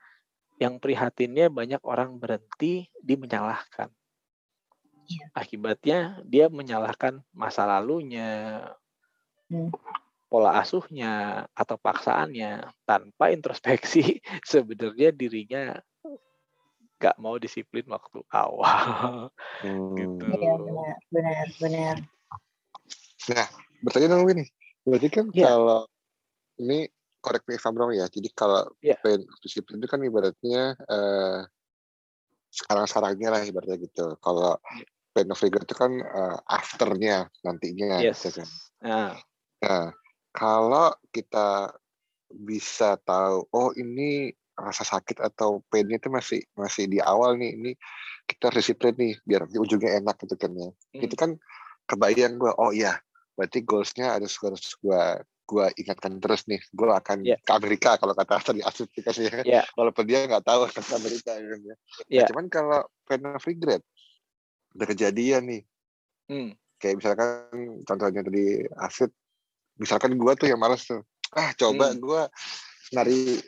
yang 0.61 0.77
prihatinnya 0.77 1.49
banyak 1.49 1.81
orang 1.89 2.21
berhenti 2.21 2.93
di 3.01 3.15
menyalahkan. 3.17 3.89
Iya. 5.09 5.25
Akibatnya 5.33 5.99
dia 6.21 6.53
menyalahkan 6.53 7.25
masa 7.33 7.65
lalunya, 7.65 8.61
hmm. 9.49 9.73
pola 10.29 10.61
asuhnya 10.61 11.49
atau 11.57 11.81
paksaannya 11.81 12.77
tanpa 12.85 13.33
introspeksi 13.33 14.21
sebenarnya 14.53 15.17
dirinya 15.17 15.81
nggak 16.97 17.17
mau 17.21 17.37
disiplin 17.37 17.85
waktu 17.89 18.21
awal. 18.33 19.29
Hmm. 19.65 19.97
gitu. 19.97 20.25
Iya 20.37 20.53
benar, 20.61 20.95
benar, 21.09 21.47
benar. 21.57 21.97
Nah, 23.33 23.47
bertanya 23.81 24.13
dong 24.13 24.29
ini, 24.29 24.45
Berarti 24.87 25.09
kan 25.11 25.27
yeah. 25.35 25.51
kalau 25.51 25.83
ini 26.63 26.87
korek 27.19 27.43
me 27.51 27.59
if 27.59 27.67
ya. 27.67 28.07
Jadi 28.07 28.29
kalau 28.31 28.63
yeah. 28.79 28.95
pain 29.03 29.27
disiplin 29.43 29.83
itu 29.83 29.91
kan 29.91 29.99
ibaratnya 29.99 30.79
uh, 30.87 31.43
sekarang-sekarangnya 32.55 33.29
lah 33.35 33.43
ibaratnya 33.43 33.83
gitu. 33.83 34.15
Kalau 34.23 34.55
yeah. 34.79 34.87
pain 35.11 35.27
of 35.27 35.43
regret 35.43 35.67
itu 35.67 35.75
kan 35.75 35.93
uh, 35.99 36.39
afternya 36.47 37.27
nantinya. 37.43 37.99
Yes. 37.99 38.23
Gitu 38.23 38.41
kan. 38.41 38.49
Yeah. 38.87 39.11
Nah, 39.67 39.87
kalau 40.31 40.95
kita 41.11 41.75
bisa 42.31 42.95
tahu, 43.03 43.43
oh 43.51 43.75
ini 43.75 44.31
rasa 44.57 44.83
sakit 44.89 45.21
atau 45.21 45.61
painnya 45.69 46.01
itu 46.01 46.09
masih 46.09 46.41
masih 46.57 46.89
di 46.89 46.99
awal 46.99 47.37
nih, 47.37 47.53
ini 47.55 47.73
kita 48.25 48.49
disiplin 48.51 48.97
nih 48.97 49.15
biar 49.23 49.45
nanti 49.47 49.61
ujungnya 49.61 50.01
enak 50.01 50.17
gitu 50.25 50.35
kan 50.41 50.51
ya. 50.57 50.69
Hmm. 50.73 51.03
Itu 51.05 51.15
kan 51.15 51.31
kebayang 51.87 52.41
gue 52.43 52.51
oh 52.59 52.75
iya 52.75 52.99
berarti 53.39 53.63
goalsnya 53.63 54.17
harus 54.19 54.35
harus 54.43 54.75
gue 54.81 55.03
gue 55.47 55.67
ingatkan 55.79 56.19
terus 56.19 56.43
nih 56.51 56.59
gue 56.75 56.89
akan 56.91 57.23
Yeah. 57.23 57.39
ke 57.39 57.53
Amerika 57.55 57.95
kalau 57.95 58.17
kata 58.19 58.43
tadi 58.51 58.61
Asif 58.67 58.91
dikasih 58.91 59.25
ya 59.31 59.41
Ya, 59.47 59.63
walaupun 59.79 60.03
dia 60.09 60.27
nggak 60.27 60.43
tahu 60.43 60.67
ke 60.75 60.81
Amerika 60.97 61.39
gitu 61.39 61.55
ya. 61.63 61.77
Nah, 61.77 61.77
Ya. 62.11 62.27
cuman 62.27 62.51
kalau 62.51 62.81
pain 63.07 63.23
of 63.23 63.45
regret 63.47 63.85
udah 64.75 64.87
kejadian 64.91 65.43
nih 65.47 65.63
hmm, 66.27 66.51
kayak 66.83 66.99
misalkan 66.99 67.29
contohnya 67.87 68.21
tadi 68.27 68.67
Asit 68.83 69.15
misalkan 69.79 70.19
gua 70.19 70.35
tuh 70.35 70.51
yang 70.51 70.59
malas 70.59 70.83
tuh 70.85 71.07
ah 71.37 71.55
coba 71.55 71.95
Hmm. 71.95 72.03
gua 72.03 72.23
nari 72.91 73.39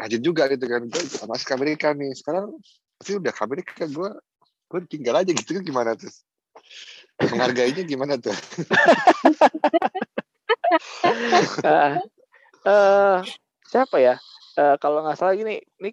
rajin 0.00 0.22
juga 0.22 0.50
gitu 0.50 0.64
kan 0.66 0.82
gue 0.86 1.02
masuk 1.28 1.46
ke 1.46 1.54
Amerika 1.54 1.86
nih 1.94 2.12
sekarang 2.18 2.54
sih 3.02 3.18
udah 3.18 3.32
ke 3.32 3.42
Amerika 3.44 3.84
gua 3.90 4.16
gue 4.70 4.80
tinggal 4.90 5.20
aja 5.20 5.30
gitu 5.30 5.60
kan 5.60 5.62
gimana 5.62 5.90
tuh 5.94 6.10
menghargainya 7.30 7.82
gimana 7.86 8.18
tuh 8.18 8.34
Ah, 11.64 12.00
eh, 12.66 13.16
siapa 13.68 13.96
ya? 14.00 14.14
Eh, 14.54 14.76
kalau 14.78 15.02
nggak 15.02 15.18
salah 15.18 15.34
gini, 15.34 15.60
ini 15.82 15.90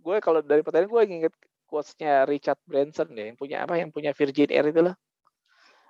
gue 0.00 0.16
kalau 0.24 0.40
dari 0.40 0.64
pertanyaan 0.64 0.90
gue 0.90 1.02
inget 1.08 1.34
quotes-nya 1.68 2.26
Richard 2.26 2.58
Branson 2.66 3.08
ya, 3.14 3.30
yang 3.30 3.38
punya 3.38 3.64
apa? 3.64 3.78
Yang 3.78 3.90
punya 3.94 4.10
Virgin 4.16 4.50
Air 4.50 4.66
itu 4.72 4.82
loh. 4.90 4.96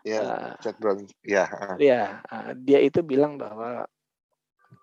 ya 0.00 0.16
Ah, 0.24 0.56
Chad 0.64 0.80
Brown 0.80 1.04
ya 1.20 1.44
ah. 1.44 1.76
ya, 1.76 2.24
ah, 2.24 2.56
dia 2.56 2.80
itu 2.80 3.04
bilang 3.04 3.36
bahwa 3.36 3.84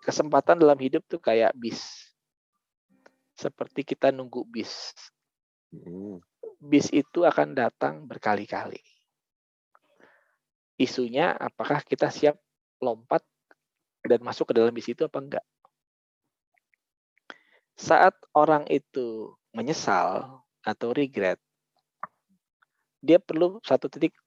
kesempatan 0.06 0.62
dalam 0.62 0.78
hidup 0.78 1.02
tuh 1.10 1.18
kayak 1.18 1.50
bis. 1.58 2.07
Seperti 3.38 3.86
kita 3.86 4.10
nunggu 4.10 4.42
bis. 4.50 4.90
Hmm. 5.70 6.18
Bis 6.58 6.90
itu 6.90 7.22
akan 7.22 7.54
datang 7.54 8.02
berkali-kali. 8.02 8.82
Isunya 10.74 11.38
apakah 11.38 11.86
kita 11.86 12.10
siap 12.10 12.34
lompat 12.82 13.22
dan 14.02 14.18
masuk 14.26 14.50
ke 14.50 14.58
dalam 14.58 14.74
bis 14.74 14.90
itu 14.90 15.06
apa 15.06 15.18
enggak? 15.22 15.46
Saat 17.78 18.18
orang 18.34 18.66
itu 18.66 19.38
menyesal 19.54 20.42
atau 20.66 20.90
regret, 20.90 21.38
dia 22.98 23.22
perlu 23.22 23.62
satu 23.62 23.86
titik, 23.86 24.18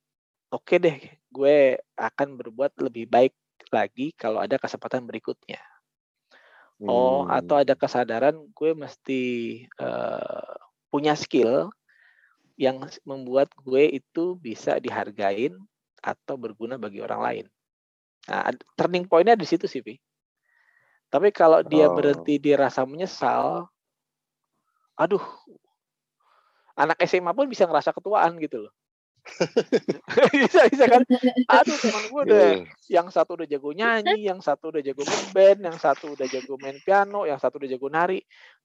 oke 0.55 0.79
deh, 0.79 1.03
gue 1.27 1.75
akan 1.99 2.39
berbuat 2.39 2.79
lebih 2.79 3.11
baik 3.11 3.35
lagi 3.75 4.15
kalau 4.15 4.39
ada 4.39 4.55
kesempatan 4.55 5.03
berikutnya. 5.03 5.59
Oh, 6.89 7.25
Hmm. 7.27 7.29
atau 7.29 7.55
ada 7.61 7.73
kesadaran 7.77 8.35
gue 8.57 8.71
mesti 8.73 9.21
eh, 9.67 10.51
punya 10.91 11.13
skill 11.13 11.69
yang 12.57 12.77
membuat 13.05 13.49
gue 13.57 13.83
itu 13.99 14.37
bisa 14.37 14.77
dihargain 14.81 15.57
atau 16.01 16.35
berguna 16.37 16.75
bagi 16.77 16.99
orang 17.01 17.21
lain. 17.21 17.45
Nah, 18.29 18.53
turning 18.77 19.05
point-nya 19.09 19.35
di 19.37 19.45
situ 19.49 19.65
sih, 19.69 19.81
Vi. 19.85 19.95
Tapi 21.11 21.29
kalau 21.35 21.59
dia 21.61 21.87
Oh. 21.87 21.95
berhenti 21.95 22.39
di 22.39 22.51
rasa 22.55 22.81
menyesal, 22.87 23.67
aduh, 24.97 25.23
anak 26.75 26.97
SMA 27.07 27.31
pun 27.35 27.47
bisa 27.47 27.63
ngerasa 27.67 27.91
ketuaan 27.95 28.35
gitu 28.39 28.67
loh. 28.67 28.73
bisa 30.33 30.65
bisa 30.67 30.85
kan? 30.89 31.01
Aduh, 31.47 31.77
teman 31.83 32.03
gue 32.09 32.21
udah 32.27 32.45
Iya. 32.57 32.65
yang 32.89 33.07
satu 33.09 33.37
udah 33.37 33.47
jago 33.47 33.69
nyanyi, 33.71 34.27
yang 34.27 34.39
satu 34.41 34.73
udah 34.73 34.81
jago 34.81 35.03
ngeband, 35.03 35.59
yang 35.61 35.77
satu 35.77 36.13
udah 36.13 36.27
jago 36.27 36.53
main 36.57 36.77
piano, 36.81 37.23
yang 37.29 37.37
satu 37.37 37.61
udah 37.61 37.69
jago 37.69 37.87
nari. 37.87 38.19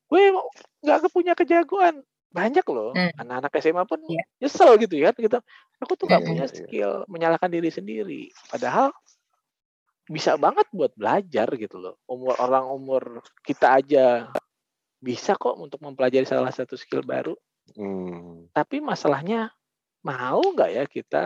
Gue 0.06 0.32
mau- 0.32 0.48
nggak 0.82 1.12
punya 1.12 1.32
kejagoan. 1.36 2.00
Banyak 2.26 2.66
loh 2.68 2.92
Hmm. 2.92 3.12
anak-anak 3.16 3.52
SMA 3.60 3.84
pun 3.84 4.00
Iya. 4.04 4.24
nyesel 4.42 4.70
gitu 4.76 4.96
ya. 4.96 5.10
Gitu. 5.12 5.38
Aku 5.80 5.92
tuh 5.96 6.04
nggak 6.08 6.20
Iya, 6.20 6.28
punya 6.28 6.44
iya, 6.44 6.52
iya. 6.52 6.56
skill 6.56 6.92
menyalahkan 7.08 7.50
diri 7.52 7.70
sendiri. 7.70 8.22
Padahal 8.50 8.92
bisa 10.06 10.38
banget 10.38 10.66
buat 10.70 10.92
belajar 10.94 11.48
gitu 11.56 11.76
loh. 11.80 11.98
Umur 12.06 12.36
orang 12.38 12.68
umur 12.68 13.02
kita 13.42 13.80
aja 13.80 14.30
bisa 14.96 15.34
kok 15.34 15.58
untuk 15.58 15.82
mempelajari 15.82 16.24
salah 16.24 16.50
satu 16.50 16.78
skill 16.78 17.02
baru. 17.02 17.34
Hmm. 17.74 18.46
Tapi 18.54 18.78
masalahnya 18.78 19.50
mau 20.06 20.40
nggak 20.54 20.70
ya 20.70 20.84
kita 20.86 21.22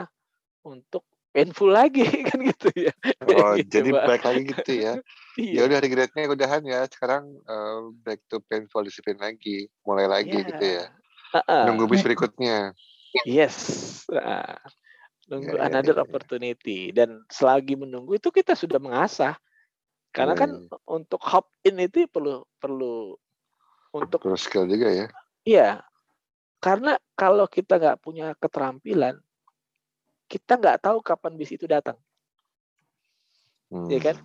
untuk 0.64 1.04
painful 1.30 1.70
lagi 1.70 2.02
kan 2.28 2.40
gitu 2.40 2.68
ya. 2.74 2.92
Oh, 3.28 3.52
Gitu, 3.54 3.68
jadi 3.68 3.90
Pak. 3.92 4.04
baik 4.08 4.22
lagi 4.24 4.42
gitu 4.48 4.72
ya. 4.80 4.92
Iya. 5.38 5.54
Ya 5.54 5.62
udah 5.68 5.78
regretnya 5.84 6.22
udahan 6.26 6.62
ya. 6.64 6.80
Sekarang 6.88 7.24
eh, 7.44 7.78
back 8.02 8.20
to 8.32 8.40
painful 8.48 8.82
disiplin 8.82 9.20
lagi, 9.20 9.68
mulai 9.84 10.08
lagi 10.08 10.32
Iya. 10.32 10.48
gitu 10.48 10.64
ya. 10.80 10.84
Heeh. 11.36 11.62
Nunggu 11.68 11.84
bis 11.92 12.02
berikutnya. 12.02 12.72
Yes. 13.28 13.56
Heeh. 14.08 14.56
Nunggu 15.30 15.54
Ya, 15.54 15.62
ya, 15.62 15.66
another 15.70 15.96
ya. 16.00 16.02
opportunity 16.02 16.90
dan 16.90 17.22
selagi 17.30 17.78
menunggu 17.78 18.18
itu 18.18 18.32
kita 18.34 18.58
sudah 18.58 18.82
mengasah. 18.82 19.38
Karena 20.10 20.34
kan 20.34 20.50
Hmm. 20.50 20.66
untuk 20.90 21.22
hop 21.22 21.54
in 21.62 21.78
itu 21.78 22.02
perlu 22.10 22.42
perlu 22.58 23.14
untuk 23.94 24.18
Terus 24.26 24.42
skill 24.42 24.66
juga 24.66 24.88
ya. 24.90 25.06
iya. 25.46 25.68
Karena 26.60 27.00
kalau 27.16 27.48
kita 27.48 27.80
nggak 27.80 27.98
punya 28.04 28.36
keterampilan, 28.36 29.16
kita 30.28 30.60
nggak 30.60 30.84
tahu 30.84 31.00
kapan 31.00 31.32
bis 31.34 31.50
itu 31.56 31.64
datang. 31.64 31.96
Hmm. 33.72 33.88
Iya 33.88 34.12
kan? 34.12 34.16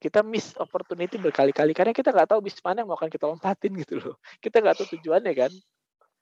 Kita 0.00 0.20
miss 0.24 0.56
opportunity 0.56 1.16
berkali-kali 1.16 1.72
karena 1.76 1.92
kita 1.96 2.12
nggak 2.12 2.36
tahu 2.36 2.40
bis 2.44 2.56
mana 2.60 2.84
yang 2.84 2.88
mau 2.88 2.96
akan 2.96 3.08
kita 3.08 3.24
lompatin 3.28 3.72
gitu 3.80 3.96
loh. 4.00 4.14
Kita 4.38 4.60
nggak 4.60 4.76
tahu 4.80 4.86
tujuannya 4.96 5.32
kan. 5.32 5.52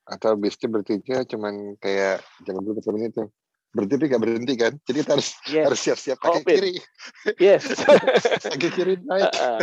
Atau 0.09 0.39
bisnya 0.41 0.73
berhentinya 0.73 1.21
cuman 1.27 1.77
kayak 1.83 2.23
jangan 2.47 2.63
dulu 2.63 2.81
ketemu 2.81 2.97
itu. 3.11 3.25
Berhenti 3.69 3.95
tapi 3.95 4.07
nggak 4.09 4.23
berhenti 4.23 4.55
kan. 4.57 4.73
Jadi 4.83 4.97
kita 5.05 5.13
harus 5.15 5.31
Yes. 5.47 5.65
harus 5.69 5.81
siap-siap 5.85 6.19
kaki 6.19 6.41
in. 6.41 6.47
kiri. 6.47 6.73
Yes. 7.37 7.65
Kaki 8.51 8.69
kiri 8.73 8.95
naik. 9.05 9.31
Heeh. 9.31 9.61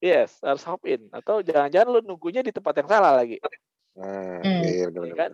yes, 0.00 0.38
harus 0.40 0.62
hop 0.64 0.80
in. 0.86 1.10
Atau 1.12 1.42
jangan-jangan 1.42 1.88
lu 1.88 2.00
nunggunya 2.06 2.40
di 2.40 2.54
tempat 2.54 2.78
yang 2.78 2.88
salah 2.88 3.12
lagi. 3.16 3.42
Nah, 3.92 4.40
Hmm. 4.40 4.64
iya 4.64 4.88
kan? 5.12 5.32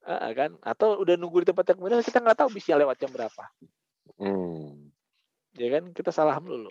Heeh, 0.00 0.30
kan? 0.34 0.50
Atau 0.66 0.98
udah 0.98 1.14
nunggu 1.14 1.46
di 1.46 1.54
tempat 1.54 1.64
yang 1.70 1.78
benar 1.78 2.02
kita 2.02 2.18
nggak 2.18 2.38
tahu 2.42 2.50
bisnya 2.50 2.80
lewat 2.80 2.98
jam 2.98 3.10
berapa. 3.14 3.44
Hmm. 4.18 4.90
Ya 5.54 5.68
kan? 5.78 5.94
Kita 5.94 6.10
salah 6.10 6.38
dulu. 6.42 6.70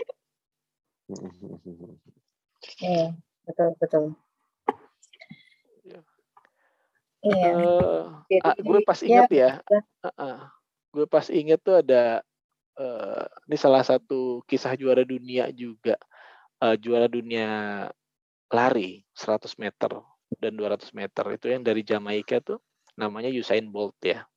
Iya, 2.79 3.15
betul 3.47 3.71
betul. 3.79 4.05
Iya. 7.23 7.51
Ah, 8.43 8.55
gue 8.59 8.79
pas 8.83 8.99
ya, 8.99 9.07
inget 9.07 9.31
ya, 9.31 9.51
betul. 9.63 9.81
Heeh. 10.05 10.37
gue 10.89 11.05
pas 11.07 11.25
inget 11.31 11.59
tuh 11.63 11.79
ada 11.79 12.19
eh, 12.79 13.23
ini 13.47 13.55
salah 13.55 13.83
satu 13.83 14.43
kisah 14.43 14.75
juara 14.75 15.07
dunia 15.07 15.47
juga, 15.55 15.95
Eh, 16.59 16.75
juara 16.75 17.07
dunia 17.07 17.47
lari 18.51 19.07
100 19.15 19.55
meter 19.55 19.95
dan 20.37 20.53
200 20.53 20.93
meter 20.93 21.25
itu 21.33 21.45
yang 21.49 21.61
dari 21.63 21.81
Jamaika 21.81 22.37
tuh 22.39 22.61
namanya 22.93 23.31
Usain 23.31 23.65
Bolt 23.65 23.97
ya. 24.03 24.27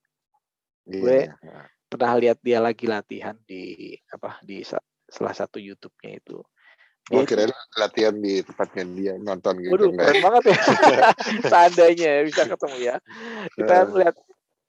Gue- 0.85 1.29
Iya. 1.29 1.69
Pernah 1.87 2.17
lihat 2.17 2.41
dia 2.41 2.57
lagi 2.57 2.89
latihan 2.89 3.37
di 3.45 3.93
apa 4.09 4.41
di 4.41 4.65
sa- 4.65 4.81
salah 5.05 5.37
satu 5.37 5.61
YouTube-nya 5.61 6.25
itu. 6.25 6.41
Oh, 6.41 6.47
Dia 7.13 7.21
itu- 7.21 7.29
kirain 7.29 7.53
latihan 7.77 8.15
di 8.17 8.41
tempatnya 8.41 8.85
dia 8.97 9.13
nonton 9.21 9.61
gitu. 9.61 9.73
Waduh, 9.77 9.91
keren 9.93 10.23
banget 10.25 10.43
ya. 10.49 10.57
Seandainya 11.53 12.09
ya 12.09 12.23
bisa 12.25 12.43
ketemu 12.49 12.77
ya. 12.81 12.97
Kita 13.53 13.75
Eh. 13.77 13.87
melihat 13.93 14.17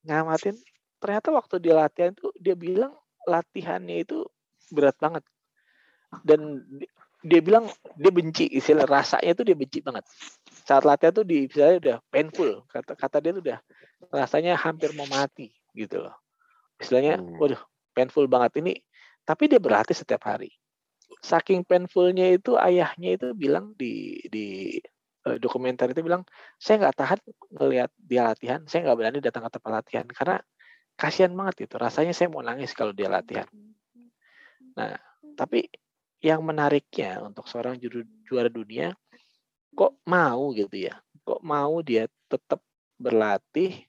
ngamatin, 0.04 0.56
ternyata 1.00 1.28
waktu 1.32 1.56
dia 1.64 1.74
latihan 1.80 2.12
itu 2.12 2.28
dia 2.36 2.56
bilang 2.60 2.92
latihannya 3.24 4.04
itu 4.04 4.28
berat 4.68 5.00
banget. 5.00 5.24
Dan 6.28 6.60
dia 7.24 7.40
bilang 7.40 7.66
dia 7.96 8.12
benci 8.12 8.52
istilah 8.52 8.84
rasanya 8.84 9.32
itu 9.32 9.42
dia 9.48 9.56
benci 9.56 9.80
banget. 9.80 10.04
Saat 10.68 10.84
latihan 10.84 11.16
tuh 11.16 11.24
di 11.24 11.48
misalnya 11.48 11.78
udah 11.80 11.98
painful, 12.12 12.68
kata 12.68 13.00
kata 13.00 13.18
dia 13.24 13.32
tuh 13.32 13.44
udah 13.44 13.60
rasanya 14.12 14.60
hampir 14.60 14.92
mau 14.94 15.08
mati 15.08 15.52
gitu 15.72 16.04
loh. 16.04 16.16
Istilahnya, 16.78 17.24
Hmm. 17.24 17.40
waduh, 17.40 17.62
painful 17.96 18.28
banget 18.28 18.60
ini. 18.60 18.74
Tapi 19.24 19.48
dia 19.48 19.60
berlatih 19.64 19.96
setiap 19.96 20.28
hari. 20.28 20.52
Saking 21.24 21.64
painfulnya 21.64 22.36
itu 22.36 22.60
ayahnya 22.60 23.16
itu 23.16 23.32
bilang 23.32 23.72
di 23.80 24.20
di 24.28 24.76
eh, 25.24 25.38
dokumenter 25.40 25.96
itu 25.96 26.04
bilang 26.04 26.28
saya 26.60 26.84
nggak 26.84 26.96
tahan 27.00 27.20
ngelihat 27.56 27.90
dia 27.96 28.22
latihan, 28.28 28.60
saya 28.68 28.84
nggak 28.84 28.98
berani 29.00 29.20
datang 29.24 29.48
ke 29.48 29.52
tempat 29.56 29.72
latihan 29.72 30.06
karena 30.12 30.38
kasihan 31.00 31.32
banget 31.32 31.72
itu. 31.72 31.76
Rasanya 31.80 32.12
saya 32.12 32.28
mau 32.28 32.44
nangis 32.44 32.76
kalau 32.76 32.92
dia 32.92 33.08
latihan. 33.08 33.48
Nah, 34.76 35.00
tapi 35.40 35.70
yang 36.24 36.40
menariknya 36.40 37.20
untuk 37.20 37.52
seorang 37.52 37.76
juru, 37.76 38.08
juara 38.24 38.48
dunia 38.48 38.96
kok 39.76 40.00
mau 40.08 40.56
gitu 40.56 40.88
ya? 40.88 40.96
Kok 41.28 41.44
mau 41.44 41.84
dia 41.84 42.08
tetap 42.32 42.64
berlatih, 42.96 43.84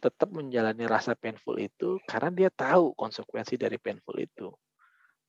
tetap 0.00 0.32
menjalani 0.32 0.88
rasa 0.88 1.12
painful 1.12 1.60
itu 1.60 2.00
karena 2.08 2.32
dia 2.32 2.48
tahu 2.48 2.96
konsekuensi 2.96 3.60
dari 3.60 3.76
painful 3.76 4.16
itu. 4.16 4.48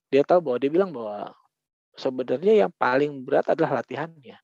Dia 0.08 0.24
tahu 0.24 0.40
bahwa 0.40 0.58
dia 0.60 0.70
bilang 0.72 0.90
bahwa 0.96 1.36
sebenarnya 2.00 2.64
yang 2.64 2.72
paling 2.72 3.12
berat 3.28 3.52
adalah 3.52 3.84
latihannya. 3.84 4.40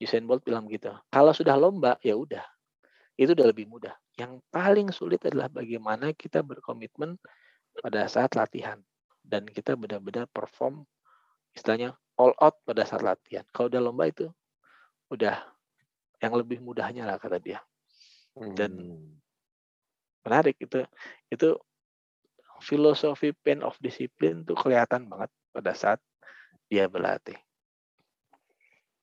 Usain 0.00 0.24
Bolt 0.24 0.40
bilang 0.46 0.64
gitu. 0.72 0.88
Kalau 1.12 1.36
sudah 1.36 1.58
lomba 1.58 2.00
ya 2.00 2.16
udah. 2.16 2.44
Itu 3.18 3.34
udah 3.34 3.50
lebih 3.50 3.66
mudah. 3.68 3.92
Yang 4.16 4.40
paling 4.48 4.88
sulit 4.94 5.20
adalah 5.26 5.50
bagaimana 5.50 6.14
kita 6.14 6.40
berkomitmen 6.40 7.18
pada 7.82 8.06
saat 8.06 8.32
latihan 8.38 8.78
dan 9.28 9.44
kita 9.44 9.76
benar-benar 9.76 10.24
perform 10.32 10.88
istilahnya 11.52 11.92
all 12.16 12.32
out 12.40 12.56
pada 12.64 12.88
saat 12.88 13.04
latihan. 13.04 13.44
Kalau 13.52 13.68
udah 13.68 13.80
lomba 13.84 14.08
itu 14.08 14.32
udah 15.12 15.36
yang 16.18 16.32
lebih 16.34 16.64
mudahnya 16.64 17.04
lah 17.04 17.20
kata 17.20 17.36
dia. 17.36 17.60
Dan 18.34 18.72
Hmm. 18.72 19.20
menarik 20.24 20.56
itu 20.60 20.82
itu 21.28 21.60
filosofi 22.64 23.30
pain 23.44 23.62
of 23.62 23.76
discipline 23.78 24.42
tuh 24.42 24.58
kelihatan 24.58 25.06
banget 25.06 25.30
pada 25.54 25.72
saat 25.76 26.00
dia 26.66 26.90
berlatih. 26.90 27.38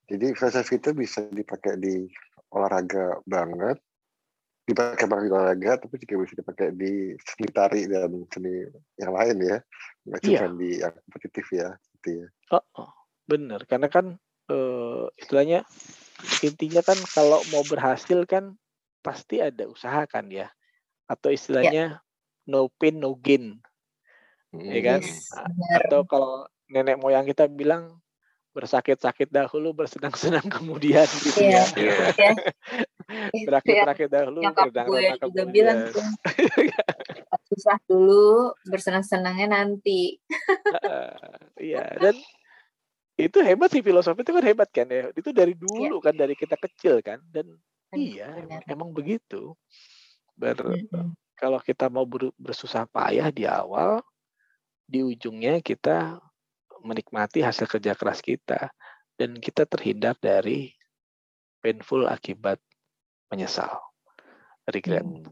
Jadi 0.05 0.38
filosofi 0.38 0.77
itu 0.77 0.91
bisa 0.93 1.25
dipakai 1.25 1.81
di 1.81 2.05
olahraga 2.53 3.19
banget, 3.25 3.81
dipakai 4.65 5.06
di 5.06 5.30
olahraga, 5.30 5.78
tapi 5.78 6.01
juga 6.01 6.25
bisa 6.25 6.34
dipakai 6.41 6.73
di 6.73 7.13
seni 7.21 7.47
tari 7.54 7.82
dan 7.86 8.25
seni 8.34 8.65
yang 8.97 9.13
lain 9.13 9.38
ya, 9.45 9.58
nggak 10.10 10.19
Iya. 10.25 10.39
cuma 10.41 10.47
di 10.58 10.69
yang 10.82 10.93
kompetitif 11.06 11.45
ya, 11.54 11.69
gitu 12.01 12.25
ya. 12.25 12.28
Oh, 12.49 12.65
oh, 12.82 12.91
bener. 13.30 13.62
Karena 13.69 13.88
kan 13.89 14.17
eh, 14.49 15.06
istilahnya 15.21 15.65
intinya 16.41 16.82
kan 16.82 16.97
kalau 17.13 17.41
mau 17.54 17.62
berhasil 17.65 18.25
kan 18.25 18.58
pasti 19.06 19.41
ada 19.41 19.69
usaha 19.69 20.06
kan 20.10 20.30
ya. 20.34 20.49
Atau 21.06 21.30
istilahnya 21.30 22.01
no 22.49 22.69
pain 22.82 22.97
no 22.97 23.13
gain. 23.17 23.62
Ya 24.54 24.82
kan? 24.82 25.01
Yes, 25.06 25.30
atau 25.86 26.06
kalau 26.10 26.49
nenek 26.69 26.97
moyang 26.97 27.25
kita 27.30 27.45
bilang 27.45 28.01
bersakit-sakit 28.56 29.28
dahulu 29.30 29.75
bersenang-senang 29.75 30.47
kemudian 30.56 31.06
gitu 31.21 31.43
Iya. 31.43 31.62
ya. 31.75 32.08
Iya. 32.15 32.34
Ya, 33.05 33.29
itu 33.37 33.45
berakit-rakit 33.45 34.09
dahulu 34.09 34.41
nyokap 34.41 34.65
gue 34.89 35.01
juga 35.29 35.43
bilang 35.45 35.93
tuh 35.93 36.01
susah 37.53 37.77
dulu 37.85 38.57
bersenang-senangnya 38.65 39.61
nanti. 39.61 40.17
Iya 41.61 41.85
dan 42.01 42.15
itu 43.15 43.37
hebat 43.45 43.69
sih 43.69 43.85
filosofi 43.85 44.25
itu 44.25 44.33
kan 44.33 44.41
hebat 44.41 44.69
kan 44.73 44.89
ya. 44.89 45.13
Itu 45.13 45.29
dari 45.29 45.53
dulu 45.53 46.01
kan 46.01 46.17
dari 46.17 46.33
kita 46.33 46.57
kecil 46.57 47.05
kan 47.05 47.21
dan 47.29 47.45
iya 47.93 48.33
benar. 48.33 48.65
emang 48.65 48.89
begitu. 48.89 49.53
Ber, 50.33 50.57
Mm-mm. 50.57 51.13
kalau 51.37 51.61
kita 51.61 51.85
mau 51.87 52.09
ber- 52.09 52.33
bersusah 52.41 52.89
payah 52.89 53.29
di 53.29 53.45
awal 53.45 54.01
di 54.89 55.05
ujungnya 55.05 55.61
kita 55.61 56.17
menikmati 56.81 57.45
hasil 57.45 57.69
kerja 57.69 57.93
keras 57.93 58.19
kita 58.25 58.73
dan 59.15 59.37
kita 59.37 59.69
terhindar 59.69 60.17
dari 60.17 60.73
painful 61.61 62.05
akibat 62.09 62.57
menyesal 63.31 63.71
regret 64.69 65.05
Hmm. 65.05 65.23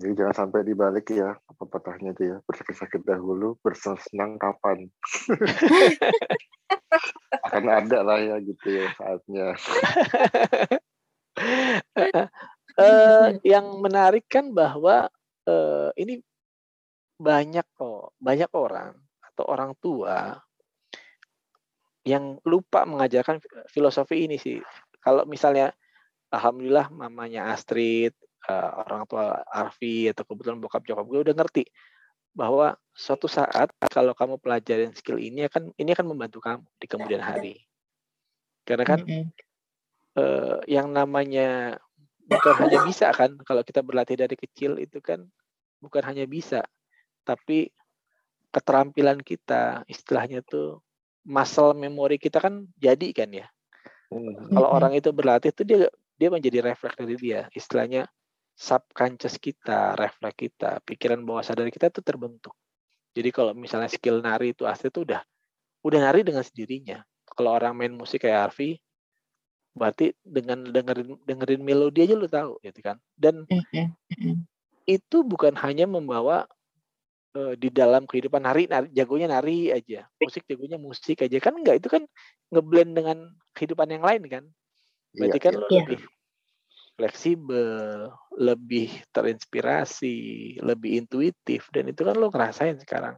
Jadi 0.00 0.16
jangan 0.16 0.48
sampai 0.48 0.64
dibalik 0.64 1.12
ya 1.12 1.36
pepatahnya 1.60 2.16
itu 2.16 2.32
ya 2.32 2.36
bersakit-sakit 2.48 3.04
dahulu 3.04 3.60
bersenang 3.60 4.40
kapan 4.40 4.88
akan 7.44 7.64
ada 7.68 8.00
lah 8.00 8.16
ya 8.16 8.40
gitu 8.40 8.80
ya 8.80 8.88
saatnya 8.96 9.52
Eh, 12.80 13.28
yang 13.44 13.82
menarik 13.82 14.24
kan 14.30 14.56
bahwa 14.56 15.10
eh, 15.44 15.90
ini 16.00 16.22
banyak 17.20 17.66
kok 17.76 18.16
banyak 18.16 18.48
orang 18.56 18.96
atau 19.20 19.44
orang 19.44 19.76
tua 19.76 20.40
yang 22.08 22.40
lupa 22.48 22.88
mengajarkan 22.88 23.44
filosofi 23.68 24.24
ini 24.24 24.40
sih. 24.40 24.56
Kalau 25.04 25.28
misalnya, 25.28 25.76
alhamdulillah 26.30 26.88
mamanya 26.94 27.50
Astrid, 27.50 28.14
eh, 28.46 28.70
orang 28.86 29.04
tua 29.06 29.42
Arfi 29.50 30.08
atau 30.10 30.22
kebetulan 30.24 30.62
bokap 30.62 30.86
nyokap 30.86 31.06
gue 31.06 31.20
udah 31.30 31.34
ngerti 31.36 31.64
bahwa 32.30 32.78
suatu 32.94 33.26
saat 33.26 33.74
kalau 33.90 34.14
kamu 34.14 34.38
pelajarin 34.38 34.94
skill 34.94 35.18
ini 35.18 35.50
akan 35.50 35.74
ini 35.74 35.90
akan 35.90 36.06
membantu 36.14 36.38
kamu 36.38 36.62
di 36.78 36.86
kemudian 36.86 37.22
hari. 37.22 37.66
Karena 38.62 38.86
kan 38.86 39.00
eh, 39.02 40.56
yang 40.70 40.94
namanya 40.94 41.78
bukan 42.30 42.54
hanya 42.62 42.78
bisa 42.86 43.10
kan 43.10 43.34
kalau 43.42 43.66
kita 43.66 43.82
berlatih 43.82 44.14
dari 44.14 44.38
kecil 44.38 44.78
itu 44.78 45.02
kan 45.02 45.26
bukan 45.82 46.06
hanya 46.06 46.30
bisa 46.30 46.62
tapi 47.26 47.74
keterampilan 48.54 49.18
kita 49.18 49.82
istilahnya 49.90 50.38
tuh 50.46 50.78
muscle 51.26 51.74
memory 51.74 52.22
kita 52.22 52.38
kan 52.38 52.70
jadi 52.78 53.10
kan 53.10 53.30
ya 53.34 53.46
Hmm. 54.10 54.50
kalau 54.50 54.68
orang 54.74 54.98
itu 54.98 55.14
berlatih 55.14 55.54
tuh 55.54 55.62
dia 55.62 55.86
dia 56.20 56.28
menjadi 56.28 56.60
refleks 56.60 57.00
dari 57.00 57.16
dia. 57.16 57.48
Istilahnya 57.56 58.04
subconscious 58.52 59.40
kita 59.40 59.96
refleks 59.96 60.36
kita 60.36 60.84
pikiran 60.84 61.24
bawah 61.24 61.40
sadar 61.40 61.72
kita 61.72 61.88
tuh 61.88 62.04
terbentuk. 62.04 62.52
Jadi 63.16 63.32
kalau 63.32 63.56
misalnya 63.56 63.88
skill 63.88 64.20
nari 64.20 64.52
itu 64.52 64.68
asli 64.68 64.92
tuh 64.92 65.08
udah 65.08 65.24
udah 65.80 65.98
nari 66.04 66.20
dengan 66.20 66.44
sendirinya. 66.44 67.00
Kalau 67.24 67.56
orang 67.56 67.72
main 67.72 67.96
musik 67.96 68.28
kayak 68.28 68.52
Arfi 68.52 68.76
berarti 69.72 70.12
dengan 70.20 70.66
dengerin 70.66 71.16
dengerin 71.24 71.62
melodi 71.64 72.04
aja 72.04 72.14
lu 72.20 72.28
tahu 72.28 72.60
gitu 72.60 72.84
kan? 72.84 73.00
Dan 73.16 73.48
Mm-mm. 73.48 73.96
Mm-mm. 74.12 74.44
itu 74.84 75.18
bukan 75.24 75.56
hanya 75.56 75.88
membawa 75.88 76.44
eh, 77.32 77.56
di 77.56 77.72
dalam 77.72 78.04
kehidupan 78.04 78.44
nari, 78.44 78.68
nari 78.68 78.92
jagonya 78.92 79.40
nari 79.40 79.72
aja. 79.72 80.04
Musik 80.20 80.44
jagonya 80.44 80.76
musik 80.76 81.24
aja. 81.24 81.40
Kan 81.40 81.56
enggak 81.64 81.80
itu 81.80 81.88
kan 81.88 82.04
ngeblend 82.52 82.92
dengan 82.92 83.32
kehidupan 83.56 83.88
yang 83.88 84.04
lain 84.04 84.22
kan 84.28 84.44
berarti 85.14 85.38
Iya, 85.38 85.44
kan 85.44 85.52
iya. 85.54 85.60
lo 85.60 85.66
lebih 85.68 86.00
fleksibel 87.00 87.72
lebih 88.36 88.88
terinspirasi 89.08 90.16
lebih 90.60 90.90
intuitif 91.00 91.72
dan 91.72 91.88
itu 91.88 92.04
kan 92.04 92.14
lo 92.16 92.28
ngerasain 92.28 92.76
sekarang. 92.82 93.16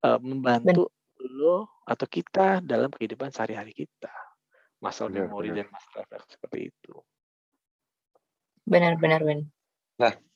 Eh, 0.00 0.18
membantu 0.20 0.90
lo 1.20 1.84
atau 1.84 2.06
kita 2.08 2.64
dalam 2.64 2.90
kehidupan 2.90 3.30
sehari-hari 3.30 3.76
kita. 3.76 4.10
Muscle 4.80 5.12
Benar, 5.12 5.28
memory 5.28 5.48
benar. 5.52 5.68
dan 5.68 5.68
reflex 5.92 6.22
seperti 6.34 6.58
itu. 6.72 6.94
Benar 8.64 8.96
benar 8.96 9.20
benar 9.20 9.50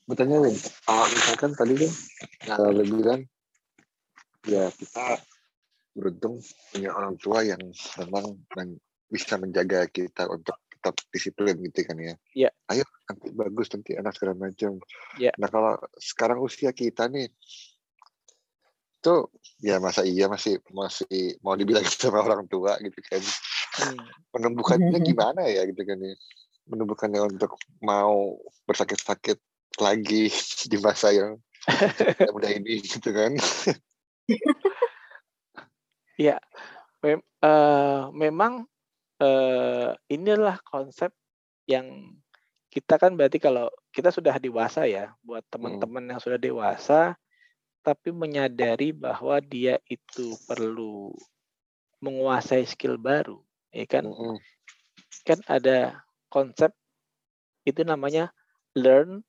Bertanya 0.05 0.37
Win, 0.37 0.53
kalau 0.85 1.05
misalkan 1.09 1.51
tadi 1.57 1.73
kan 1.81 1.91
kalau 2.45 2.69
lu 2.77 2.85
bilang 2.85 3.25
ya 4.45 4.69
kita 4.69 5.17
beruntung 5.97 6.37
punya 6.69 6.93
orang 6.93 7.17
tua 7.17 7.41
yang 7.41 7.57
memang 7.97 8.37
men- 8.53 8.84
bisa 9.09 9.37
menjaga 9.37 9.85
kita 9.89 10.27
untuk 10.29 10.57
tetap 10.69 10.95
disiplin 11.09 11.55
gitu 11.65 11.81
kan 11.85 11.97
ya. 11.97 12.15
Iya. 12.33 12.49
Ayo 12.69 12.85
nanti 13.09 13.27
bagus 13.33 13.67
nanti 13.73 13.91
anak 13.97 14.13
segala 14.17 14.49
macam. 14.49 14.77
Iya. 15.17 15.31
Nah 15.37 15.49
kalau 15.49 15.73
sekarang 15.97 16.41
usia 16.41 16.69
kita 16.73 17.09
nih 17.09 17.29
tuh 19.05 19.29
ya 19.61 19.77
masa 19.77 20.01
iya 20.01 20.25
masih 20.25 20.57
masih 20.73 21.37
mau 21.45 21.53
dibilang 21.53 21.85
sama 21.89 22.25
orang 22.25 22.49
tua 22.49 22.77
gitu 22.81 23.01
kan 23.05 23.21
Hmm. 23.75 24.07
menumbuhkannya 24.31 24.95
gimana 25.11 25.51
ya 25.51 25.67
gitu 25.67 25.83
kan 25.83 25.99
ya 25.99 26.15
menumbuhkannya 26.71 27.19
untuk 27.27 27.59
mau 27.83 28.39
bersakit-sakit 28.63 29.35
lagi 29.83 30.31
di 30.71 30.77
masa 30.79 31.11
yang 31.11 31.35
mudah 32.31 32.55
ini 32.55 32.79
gitu 32.79 33.11
kan 33.11 33.35
Mem- 37.05 37.29
eh, 37.45 38.01
memang 38.17 38.65
eh, 39.21 39.89
inilah 40.11 40.59
konsep 40.65 41.11
yang 41.65 42.15
kita 42.69 42.99
kan 42.99 43.15
berarti 43.15 43.39
kalau 43.39 43.71
kita 43.95 44.11
sudah 44.11 44.35
dewasa 44.35 44.83
ya 44.83 45.15
buat 45.23 45.47
teman-teman 45.47 46.11
yang 46.11 46.19
sudah 46.19 46.35
dewasa 46.35 47.15
tapi 47.79 48.11
menyadari 48.11 48.91
bahwa 48.91 49.39
dia 49.39 49.79
itu 49.87 50.35
perlu 50.49 51.13
menguasai 52.03 52.67
skill 52.67 52.99
baru 52.99 53.39
ya 53.71 53.85
kan? 53.87 54.03
Mm-mm. 54.03 54.35
kan 55.23 55.39
ada 55.47 56.03
konsep 56.27 56.75
itu 57.63 57.81
namanya 57.81 58.29
learn 58.75 59.23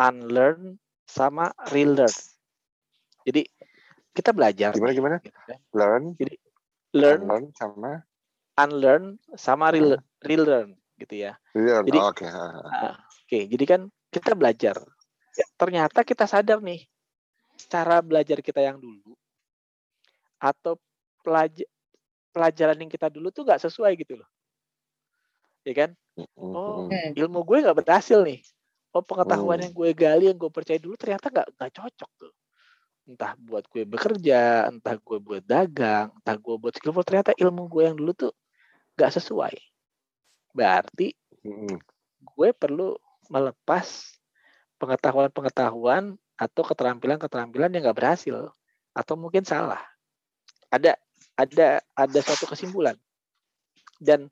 unlearn 0.00 0.80
sama 1.04 1.52
relearn. 1.68 2.16
Jadi 3.28 3.44
kita 4.16 4.32
belajar. 4.32 4.72
Gimana 4.72 4.94
gimana? 4.96 5.16
Gitu 5.20 5.36
kan. 5.36 5.58
learn 5.76 6.04
learn 6.96 7.20
learn 7.28 7.46
sama 7.54 8.02
unlearn 8.60 9.04
sama 9.34 9.70
rele- 9.70 10.02
relearn 10.20 10.74
gitu 10.96 11.14
ya. 11.16 11.32
learn 11.52 11.84
Jadi- 11.86 12.00
Oh, 12.00 12.08
oke 12.08 12.24
ha, 12.24 12.44
ha. 12.50 12.60
Nah, 12.66 12.96
Oke, 13.24 13.46
jadi 13.46 13.64
kan 13.64 13.80
kita 14.10 14.34
belajar. 14.34 14.74
Ternyata 15.54 16.02
kita 16.02 16.26
sadar 16.26 16.58
nih 16.58 16.82
cara 17.70 18.02
belajar 18.02 18.42
kita 18.42 18.58
yang 18.58 18.76
dulu 18.76 19.14
atau 20.36 20.74
pelaj- 21.22 21.68
pelajaran 22.30 22.74
yang 22.74 22.90
kita 22.90 23.06
dulu 23.06 23.30
tuh 23.30 23.46
nggak 23.46 23.62
sesuai 23.62 23.94
gitu 23.94 24.18
loh. 24.18 24.26
Ya 25.62 25.74
kan? 25.76 25.90
Oh, 26.34 26.88
ilmu 26.90 27.40
gue 27.44 27.62
nggak 27.62 27.78
berhasil 27.78 28.18
nih. 28.24 28.42
Oh, 28.90 29.04
pengetahuan 29.06 29.62
Hmm. 29.62 29.64
yang 29.70 29.74
gue 29.76 29.90
gali, 29.94 30.24
yang 30.26 30.34
gue 30.34 30.50
percaya 30.50 30.82
dulu 30.82 30.98
ternyata 30.98 31.30
nggak 31.30 31.48
nggak 31.54 31.70
cocok 31.70 32.10
tuh. 32.18 32.32
Entah 33.06 33.38
buat 33.38 33.64
gue 33.70 33.86
bekerja, 33.86 34.66
entah 34.66 34.98
gue 34.98 35.18
buat 35.22 35.44
dagang, 35.46 36.10
entah 36.10 36.34
gue 36.34 36.54
buat 36.58 36.74
skillful, 36.74 37.06
ternyata 37.06 37.30
ilmu 37.38 37.70
gue 37.70 37.82
yang 37.86 37.94
dulu 37.94 38.10
tuh 38.16 38.32
nggak 39.00 39.16
sesuai. 39.16 39.56
Berarti 40.52 41.16
gue 42.20 42.48
perlu 42.52 42.92
melepas 43.32 43.86
pengetahuan-pengetahuan 44.76 46.20
atau 46.36 46.62
keterampilan-keterampilan 46.64 47.72
yang 47.72 47.88
nggak 47.88 47.96
berhasil 47.96 48.52
atau 48.92 49.14
mungkin 49.16 49.48
salah. 49.48 49.80
Ada 50.68 51.00
ada 51.40 51.80
ada 51.96 52.18
suatu 52.20 52.44
kesimpulan. 52.44 52.96
Dan 53.96 54.28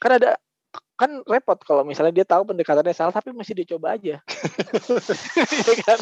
kan 0.00 0.16
ada 0.16 0.40
kan 0.94 1.10
repot 1.26 1.58
kalau 1.66 1.82
misalnya 1.82 2.14
dia 2.14 2.22
tahu 2.22 2.46
pendekatannya 2.46 2.94
salah 2.94 3.10
tapi 3.10 3.34
masih 3.34 3.58
dicoba 3.58 3.98
aja. 3.98 4.22
Iya 5.64 5.74
kan? 5.82 5.98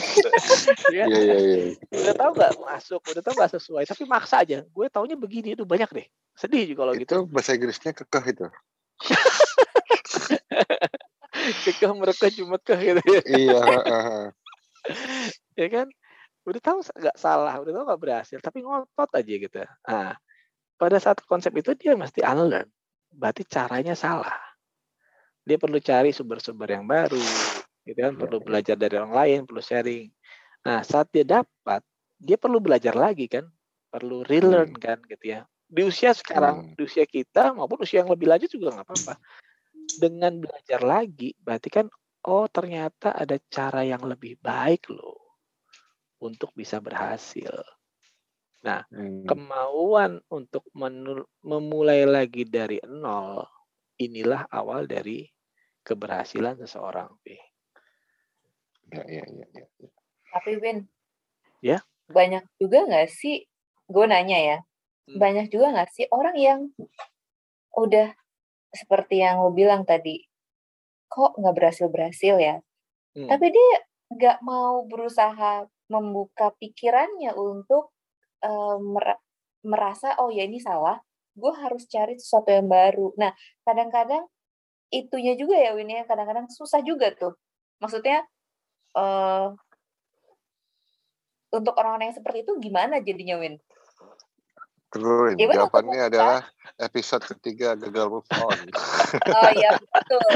Iya, 0.93 1.05
Iya 1.09 1.35
iya. 1.41 1.57
Udah 1.89 2.15
tahu 2.17 2.31
nggak 2.37 2.53
masuk, 2.61 3.01
udah 3.01 3.23
tahu 3.25 3.35
nggak 3.41 3.53
sesuai, 3.57 3.85
tapi 3.89 4.05
maksa 4.05 4.45
aja. 4.45 4.61
Gue 4.69 4.93
taunya 4.93 5.17
begini, 5.17 5.57
itu 5.57 5.65
banyak 5.65 5.89
deh. 5.89 6.07
Sedih 6.37 6.69
juga 6.69 6.85
kalau 6.85 6.93
gitu. 6.99 7.09
Itu 7.09 7.25
bahasa 7.29 7.57
Inggrisnya 7.57 7.97
kekeh 7.97 8.25
itu. 8.37 8.47
Kekeh 11.65 11.93
mereka 11.97 12.29
cuma 12.31 12.61
keh 12.61 12.79
gitu 12.79 13.03
ya. 13.03 13.23
iya. 13.27 13.61
ya 15.61 15.67
kan 15.71 15.87
udah 16.43 16.61
tahu 16.61 16.79
nggak 16.83 17.19
salah 17.19 17.55
udah 17.63 17.71
tahu 17.71 17.85
nggak 17.87 18.03
berhasil 18.03 18.39
tapi 18.43 18.67
ngotot 18.67 19.11
aja 19.15 19.35
gitu 19.39 19.63
nah 19.87 20.19
pada 20.75 20.99
saat 20.99 21.23
konsep 21.23 21.55
itu 21.55 21.71
dia 21.79 21.95
mesti 21.95 22.19
unlearn 22.27 22.67
berarti 23.15 23.47
caranya 23.47 23.95
salah 23.95 24.35
dia 25.43 25.59
perlu 25.59 25.79
cari 25.83 26.15
sumber-sumber 26.15 26.71
yang 26.71 26.87
baru 26.87 27.23
gitu 27.87 27.99
kan? 27.99 28.15
Perlu 28.15 28.39
belajar 28.39 28.79
dari 28.79 28.95
orang 28.99 29.15
lain 29.15 29.39
perlu 29.47 29.63
sharing. 29.63 30.09
Nah 30.63 30.87
saat 30.87 31.11
dia 31.11 31.27
dapat 31.27 31.83
dia 32.23 32.39
perlu 32.39 32.63
belajar 32.63 32.95
lagi 32.95 33.27
kan? 33.27 33.47
Perlu 33.91 34.23
relearn 34.25 34.73
kan 34.79 35.03
gitu 35.11 35.35
ya. 35.39 35.41
Di 35.67 35.83
usia 35.83 36.15
sekarang 36.15 36.63
Hmm. 36.63 36.75
di 36.79 36.83
usia 36.87 37.05
kita 37.09 37.57
maupun 37.57 37.83
usia 37.83 38.05
yang 38.05 38.13
lebih 38.13 38.31
lanjut 38.31 38.51
juga 38.53 38.77
nggak 38.79 38.87
apa-apa. 38.87 39.15
Dengan 39.99 40.39
belajar 40.39 40.81
lagi 40.81 41.35
berarti 41.43 41.69
kan 41.69 41.87
oh 42.29 42.47
ternyata 42.47 43.11
ada 43.11 43.35
cara 43.51 43.83
yang 43.83 44.07
lebih 44.07 44.39
baik 44.39 44.87
loh 44.93 45.19
untuk 46.23 46.55
bisa 46.55 46.79
berhasil. 46.79 47.51
Hmm. 48.63 49.27
Kemauan 49.27 50.23
untuk 50.31 50.63
memulai 51.43 52.07
lagi 52.07 52.47
dari 52.47 52.79
nol 52.87 53.43
inilah 53.99 54.47
awal 54.55 54.87
dari 54.87 55.27
keberhasilan 55.83 56.59
seseorang. 56.59 57.11
Pi. 57.23 57.37
Iya 58.93 59.03
iya 59.09 59.25
iya. 59.27 59.47
iya. 59.79 59.91
Tapi 60.33 60.53
Win, 60.59 60.79
Ya? 61.61 61.79
banyak 62.09 62.45
juga 62.57 62.89
nggak 62.89 63.09
sih, 63.09 63.45
gue 63.89 64.05
nanya 64.09 64.39
ya, 64.41 64.59
Hmm. 65.03 65.19
banyak 65.19 65.51
juga 65.51 65.75
nggak 65.75 65.91
sih 65.93 66.07
orang 66.15 66.37
yang 66.39 66.61
udah 67.75 68.15
seperti 68.73 69.21
yang 69.21 69.43
lo 69.43 69.51
bilang 69.53 69.85
tadi, 69.85 70.25
kok 71.11 71.37
nggak 71.37 71.57
berhasil-berhasil 71.57 72.35
ya, 72.41 72.57
Hmm. 73.13 73.29
tapi 73.29 73.53
dia 73.53 73.73
nggak 74.13 74.39
mau 74.45 74.85
berusaha 74.89 75.69
membuka 75.93 76.53
pikirannya 76.57 77.37
untuk 77.37 77.93
mer- 78.83 79.21
merasa, 79.63 80.19
oh 80.19 80.33
ya 80.33 80.43
ini 80.49 80.59
salah, 80.59 80.99
gue 81.37 81.53
harus 81.55 81.87
cari 81.87 82.19
sesuatu 82.19 82.51
yang 82.51 82.67
baru. 82.67 83.15
Nah, 83.17 83.31
kadang-kadang 83.63 84.27
itunya 84.93 85.33
juga 85.35 85.57
ya 85.57 85.73
Win 85.73 85.89
ya, 85.89 86.05
kadang-kadang 86.05 86.47
susah 86.53 86.85
juga 86.85 87.09
tuh. 87.17 87.33
Maksudnya, 87.81 88.23
eh 88.95 89.47
untuk 91.51 91.75
orang-orang 91.77 92.13
yang 92.13 92.17
seperti 92.17 92.45
itu 92.45 92.53
gimana 92.61 93.01
jadinya 93.01 93.37
Win? 93.37 93.57
Terus 94.93 95.41
Ya, 95.41 95.49
jawabannya 95.49 96.05
betul. 96.05 96.09
adalah 96.13 96.41
episode 96.77 97.25
ketiga 97.25 97.73
gagal 97.75 98.13
move 98.13 98.29
on. 98.37 98.59
Oh 99.37 99.51
iya 99.53 99.77
betul. 99.77 100.21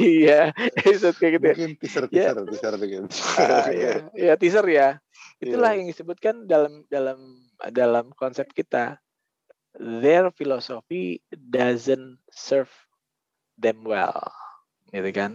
iya, 0.00 0.40
episode 0.76 1.16
kayak 1.16 1.32
gitu. 1.36 1.44
ya. 1.44 1.52
Mungkin 1.56 1.72
teaser 1.80 2.04
Ya. 2.08 2.32
teaser 2.32 2.44
teaser 2.48 2.74
dikit. 2.76 3.04
Ah, 3.36 3.68
iya. 3.76 3.92
ya 4.12 4.34
teaser 4.36 4.66
ya. 4.68 4.88
Itulah 5.40 5.72
Iya. 5.72 5.78
yang 5.82 5.86
disebutkan 5.88 6.34
dalam 6.44 6.84
dalam 6.88 7.18
dalam 7.72 8.06
konsep 8.16 8.48
kita. 8.52 8.96
Their 9.78 10.28
philosophy 10.34 11.24
doesn't 11.32 12.20
serve 12.28 12.70
them 13.56 13.84
well, 13.88 14.28
gitu 14.92 15.10
kan? 15.16 15.32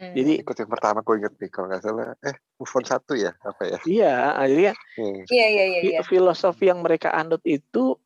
Hmm. 0.00 0.14
Jadi 0.16 0.42
Ikut 0.42 0.56
yang 0.58 0.70
pertama 0.70 1.04
gue 1.04 1.14
inget 1.22 1.34
nih 1.38 1.50
kalau 1.52 1.70
nggak 1.70 1.82
salah. 1.84 2.16
Eh 2.24 2.34
move 2.58 2.74
on 2.74 2.84
satu 2.86 3.14
ya 3.14 3.30
apa 3.44 3.62
ya? 3.62 3.78
iya, 3.86 4.14
jadi 4.48 4.62
kan 4.72 4.76
Hmm. 4.94 5.22
Iya 5.26 5.46
iya 5.50 5.64
iya. 5.66 5.80
iya. 5.82 6.00
filosofi 6.06 6.70
yang 6.70 6.78
mereka 6.78 7.10
anut 7.10 7.42
itu 7.42 7.98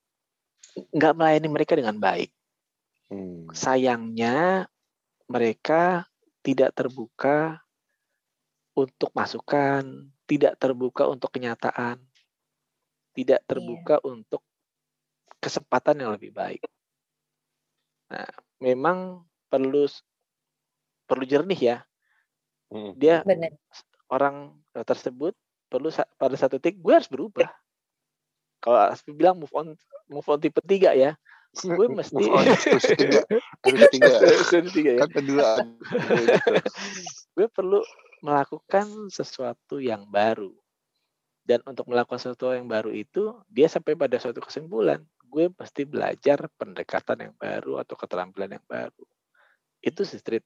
nggak 0.94 1.14
melayani 1.16 1.48
mereka 1.48 1.72
dengan 1.76 1.96
baik. 2.00 2.32
Hmm. 3.08 3.48
Sayangnya 3.52 4.68
mereka 5.28 6.08
tidak 6.40 6.72
terbuka 6.72 7.60
untuk 8.72 9.10
masukan, 9.12 10.08
tidak 10.24 10.56
terbuka 10.56 11.08
untuk 11.08 11.28
kenyataan, 11.34 12.00
tidak 13.12 13.42
terbuka 13.44 14.00
untuk 14.06 14.44
kesempatan 15.38 16.02
yang 16.02 16.10
lebih 16.14 16.34
baik. 16.34 16.62
Nah, 18.10 18.28
memang 18.58 19.22
perlu 19.48 19.86
perlu 21.08 21.24
jernih 21.24 21.60
ya. 21.60 21.76
Hmm. 22.68 22.92
Dia 23.00 23.24
Benar. 23.24 23.56
orang 24.12 24.52
tersebut 24.84 25.32
perlu 25.68 25.88
sa- 25.88 26.08
pada 26.16 26.36
satu 26.36 26.56
titik 26.60 26.80
gue 26.80 26.92
harus 26.92 27.08
berubah. 27.08 27.48
Kalau 28.58 28.90
Aspi 28.90 29.14
bilang 29.14 29.38
move 29.38 29.52
on 29.54 29.76
move 30.10 30.26
on 30.28 30.40
tipe 30.40 30.58
tiga 30.66 30.92
ya, 30.92 31.14
gue 31.54 31.86
mesti 31.98 32.18
Move 32.18 32.34
on 32.34 32.44
terus 32.44 32.84
tiga 32.92 33.20
terus 33.62 33.84
tiga 33.92 34.08
Terus 34.50 34.72
tiga 34.74 34.90
ya. 34.96 35.00
kan 35.06 35.10
kedua 35.12 35.48
gue 35.62 36.24
gitu. 36.26 36.52
gue 37.38 37.46
perlu 37.48 37.80
melakukan 38.20 39.08
sesuatu 39.08 39.78
yang 39.78 40.04
baru. 40.10 40.50
Dan 41.48 41.64
untuk 41.64 41.88
melakukan 41.88 42.20
sesuatu 42.20 42.52
yang 42.52 42.68
baru 42.68 42.92
itu, 42.92 43.32
dia 43.48 43.72
sampai 43.72 43.96
pada 43.96 44.20
suatu 44.20 44.36
kesimpulan. 44.44 45.00
Gue 45.28 45.52
pasti 45.52 45.84
belajar 45.84 46.48
pendekatan 46.56 47.30
yang 47.30 47.34
baru 47.36 47.84
atau 47.84 47.94
keterampilan 47.94 48.56
yang 48.56 48.66
baru. 48.66 49.04
Itu 49.84 50.08
sih 50.08 50.18
street. 50.18 50.44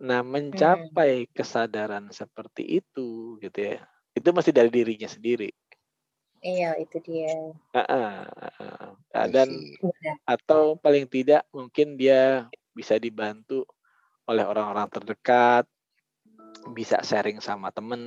Nah, 0.00 0.22
mencapai 0.22 1.30
kesadaran 1.30 2.10
seperti 2.10 2.82
itu, 2.82 3.38
gitu 3.42 3.58
ya. 3.58 3.82
Itu 4.14 4.30
masih 4.30 4.54
dari 4.54 4.70
dirinya 4.70 5.10
sendiri. 5.10 5.50
Iya 6.44 6.76
itu 6.76 7.00
dia. 7.00 7.56
Ah, 7.72 7.80
ah, 7.88 8.14
ah, 8.28 8.94
ah. 9.16 9.26
Dan 9.32 9.48
I 9.48 9.64
see. 9.64 9.80
Benar. 9.80 10.16
atau 10.28 10.76
paling 10.76 11.08
tidak 11.08 11.48
mungkin 11.56 11.96
dia 11.96 12.52
bisa 12.76 13.00
dibantu 13.00 13.64
oleh 14.28 14.44
orang-orang 14.44 14.84
terdekat, 14.92 15.64
bisa 16.76 17.00
sharing 17.00 17.40
sama 17.40 17.72
temen, 17.72 18.02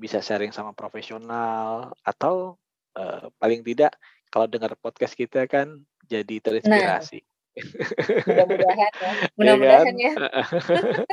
bisa 0.00 0.24
sharing 0.24 0.56
sama 0.56 0.72
profesional, 0.72 1.92
atau 2.00 2.56
eh, 2.96 3.28
paling 3.36 3.60
tidak 3.60 3.92
kalau 4.28 4.46
dengar 4.46 4.76
podcast 4.78 5.16
kita 5.16 5.48
kan 5.48 5.84
jadi 6.08 6.40
terinspirasi. 6.40 7.20
Mudah-mudahan 7.58 8.76
ya. 8.78 8.90
Ya 8.98 9.28
Mudah-mudahan 9.34 9.86
kan? 9.86 9.94
ya. 9.96 10.12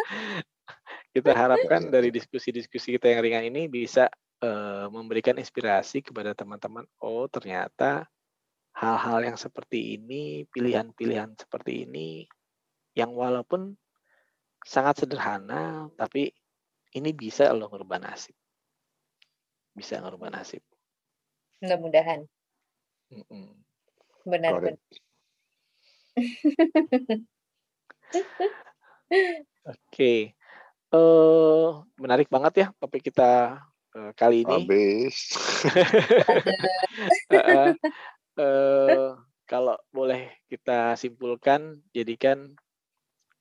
kita 1.15 1.31
harapkan 1.31 1.87
dari 1.87 2.11
diskusi-diskusi 2.11 2.99
kita 2.99 3.07
yang 3.07 3.23
ringan 3.23 3.47
ini 3.47 3.71
bisa 3.71 4.11
eh, 4.43 4.87
memberikan 4.91 5.39
inspirasi 5.39 6.03
kepada 6.03 6.35
teman-teman. 6.35 6.83
Oh, 6.99 7.25
ternyata 7.31 8.05
hal-hal 8.75 9.23
yang 9.23 9.37
seperti 9.39 9.95
ini, 9.95 10.43
pilihan-pilihan 10.51 11.39
seperti 11.39 11.87
ini, 11.87 12.27
yang 12.91 13.15
walaupun 13.15 13.79
sangat 14.67 15.07
sederhana, 15.07 15.87
tapi 15.95 16.35
ini 16.95 17.11
bisa 17.15 17.51
loh 17.55 17.71
ngerubah 17.71 18.03
nasib. 18.03 18.35
Bisa 19.71 19.99
ngerubah 20.03 20.31
nasib. 20.31 20.63
Mudah-mudahan. 21.63 22.27
Mm-mm. 23.11 23.47
Benar 24.25 24.51
Correct. 24.57 24.79
benar. 24.79 25.03
Oke, 29.65 30.35
Eh, 30.95 31.67
menarik 31.99 32.31
banget 32.31 32.53
ya 32.55 32.67
topik 32.79 33.03
kita 33.11 33.59
eh, 33.97 34.11
kali 34.15 34.47
ini. 34.47 34.63
Habis. 34.63 35.15
Heeh. 37.33 37.69
Eh, 38.35 39.09
kalau 39.47 39.77
boleh 39.91 40.39
kita 40.47 40.95
simpulkan, 40.95 41.83
jadikan 41.91 42.53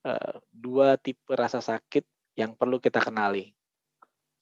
eh, 0.03 0.35
dua 0.51 0.99
tipe 0.99 1.31
rasa 1.37 1.63
sakit 1.63 2.03
yang 2.35 2.59
perlu 2.59 2.83
kita 2.83 2.99
kenali. 2.99 3.55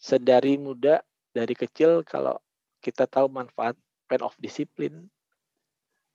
Sedari 0.01 0.57
muda, 0.57 1.05
dari 1.37 1.53
kecil, 1.53 2.01
kalau 2.09 2.41
kita 2.81 3.05
tahu 3.05 3.29
manfaat 3.29 3.77
pain 4.13 4.21
of 4.21 4.37
disiplin, 4.37 5.09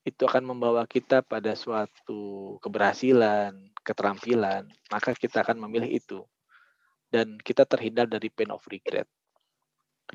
itu 0.05 0.21
akan 0.21 0.53
membawa 0.53 0.85
kita 0.85 1.25
pada 1.25 1.57
suatu 1.57 2.55
keberhasilan, 2.61 3.73
keterampilan, 3.81 4.69
maka 4.93 5.17
kita 5.17 5.41
akan 5.41 5.65
memilih 5.65 5.97
itu. 5.97 6.21
Dan 7.09 7.41
kita 7.41 7.65
terhindar 7.65 8.05
dari 8.05 8.29
pain 8.29 8.53
of 8.53 8.61
regret 8.69 9.09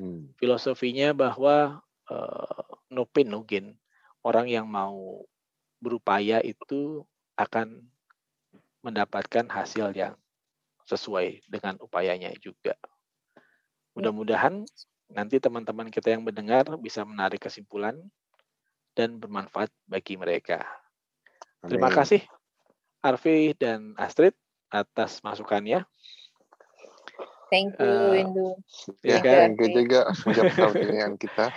Hmm. 0.00 0.32
filosofinya 0.40 1.12
bahwa 1.12 1.84
eh, 2.08 2.64
no 2.92 3.04
pain 3.04 3.28
no 3.28 3.44
gain. 3.44 3.76
Orang 4.24 4.48
yang 4.48 4.64
mau 4.70 5.26
berupaya 5.82 6.38
itu 6.40 7.02
akan 7.34 7.82
mendapatkan 8.80 9.46
hasil 9.50 9.90
yang 9.92 10.14
sesuai 10.86 11.42
dengan 11.50 11.76
upayanya 11.82 12.30
juga. 12.38 12.78
Mudah-mudahan 13.92 14.64
nanti 15.12 15.38
teman-teman 15.38 15.88
kita 15.88 16.12
yang 16.12 16.24
mendengar 16.24 16.64
bisa 16.80 17.04
menarik 17.04 17.40
kesimpulan 17.44 17.96
dan 18.92 19.16
bermanfaat 19.16 19.68
bagi 19.84 20.16
mereka. 20.16 20.64
Terima 21.64 21.88
Amin. 21.88 21.96
kasih 21.96 22.22
Arfi 23.00 23.54
dan 23.56 23.94
Astrid 23.96 24.34
atas 24.68 25.20
masukannya. 25.20 25.84
Thank 27.52 27.76
you, 27.76 27.84
Eh, 27.84 28.08
Windu. 28.16 28.48
Ya 29.04 29.20
Ya, 29.20 29.20
kan? 29.20 29.36
thank 29.52 29.60
you 29.60 29.84
juga 29.84 30.00
menjawab 30.24 30.52
pertanyaan 30.56 31.14
kita. 31.20 31.44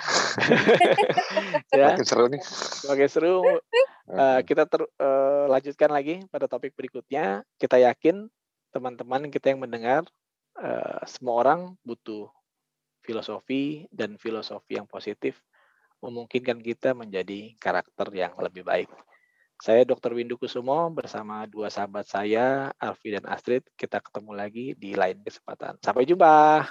Ya, 1.76 1.92
Makin 1.92 2.06
seru 2.08 2.26
nih. 2.32 2.40
sebagai 2.84 3.08
seru 3.12 3.60
Eh, 4.06 4.40
kita 4.46 4.70
ter, 4.70 4.86
eh, 4.86 5.46
lanjutkan 5.50 5.90
lagi 5.90 6.22
pada 6.30 6.46
topik 6.46 6.78
berikutnya. 6.78 7.42
Kita 7.58 7.82
yakin 7.82 8.30
teman-teman 8.70 9.34
kita 9.34 9.50
yang 9.50 9.66
mendengar, 9.66 10.06
eh, 10.62 11.02
semua 11.10 11.42
orang 11.42 11.74
butuh 11.82 12.30
filosofi 13.06 13.86
dan 13.94 14.18
filosofi 14.18 14.82
yang 14.82 14.90
positif 14.90 15.38
memungkinkan 16.02 16.60
kita 16.60 16.98
menjadi 16.98 17.54
karakter 17.62 18.10
yang 18.14 18.34
lebih 18.42 18.66
baik. 18.66 18.90
Saya 19.56 19.88
Dr. 19.88 20.12
Windu 20.12 20.36
Kusumo 20.36 20.92
bersama 20.92 21.48
dua 21.48 21.72
sahabat 21.72 22.04
saya, 22.04 22.76
Alfi 22.76 23.16
dan 23.16 23.24
Astrid. 23.24 23.64
Kita 23.80 24.04
ketemu 24.04 24.32
lagi 24.36 24.76
di 24.76 24.94
lain 24.94 25.24
kesempatan. 25.24 25.80
Sampai 25.80 26.04
jumpa. 26.04 26.68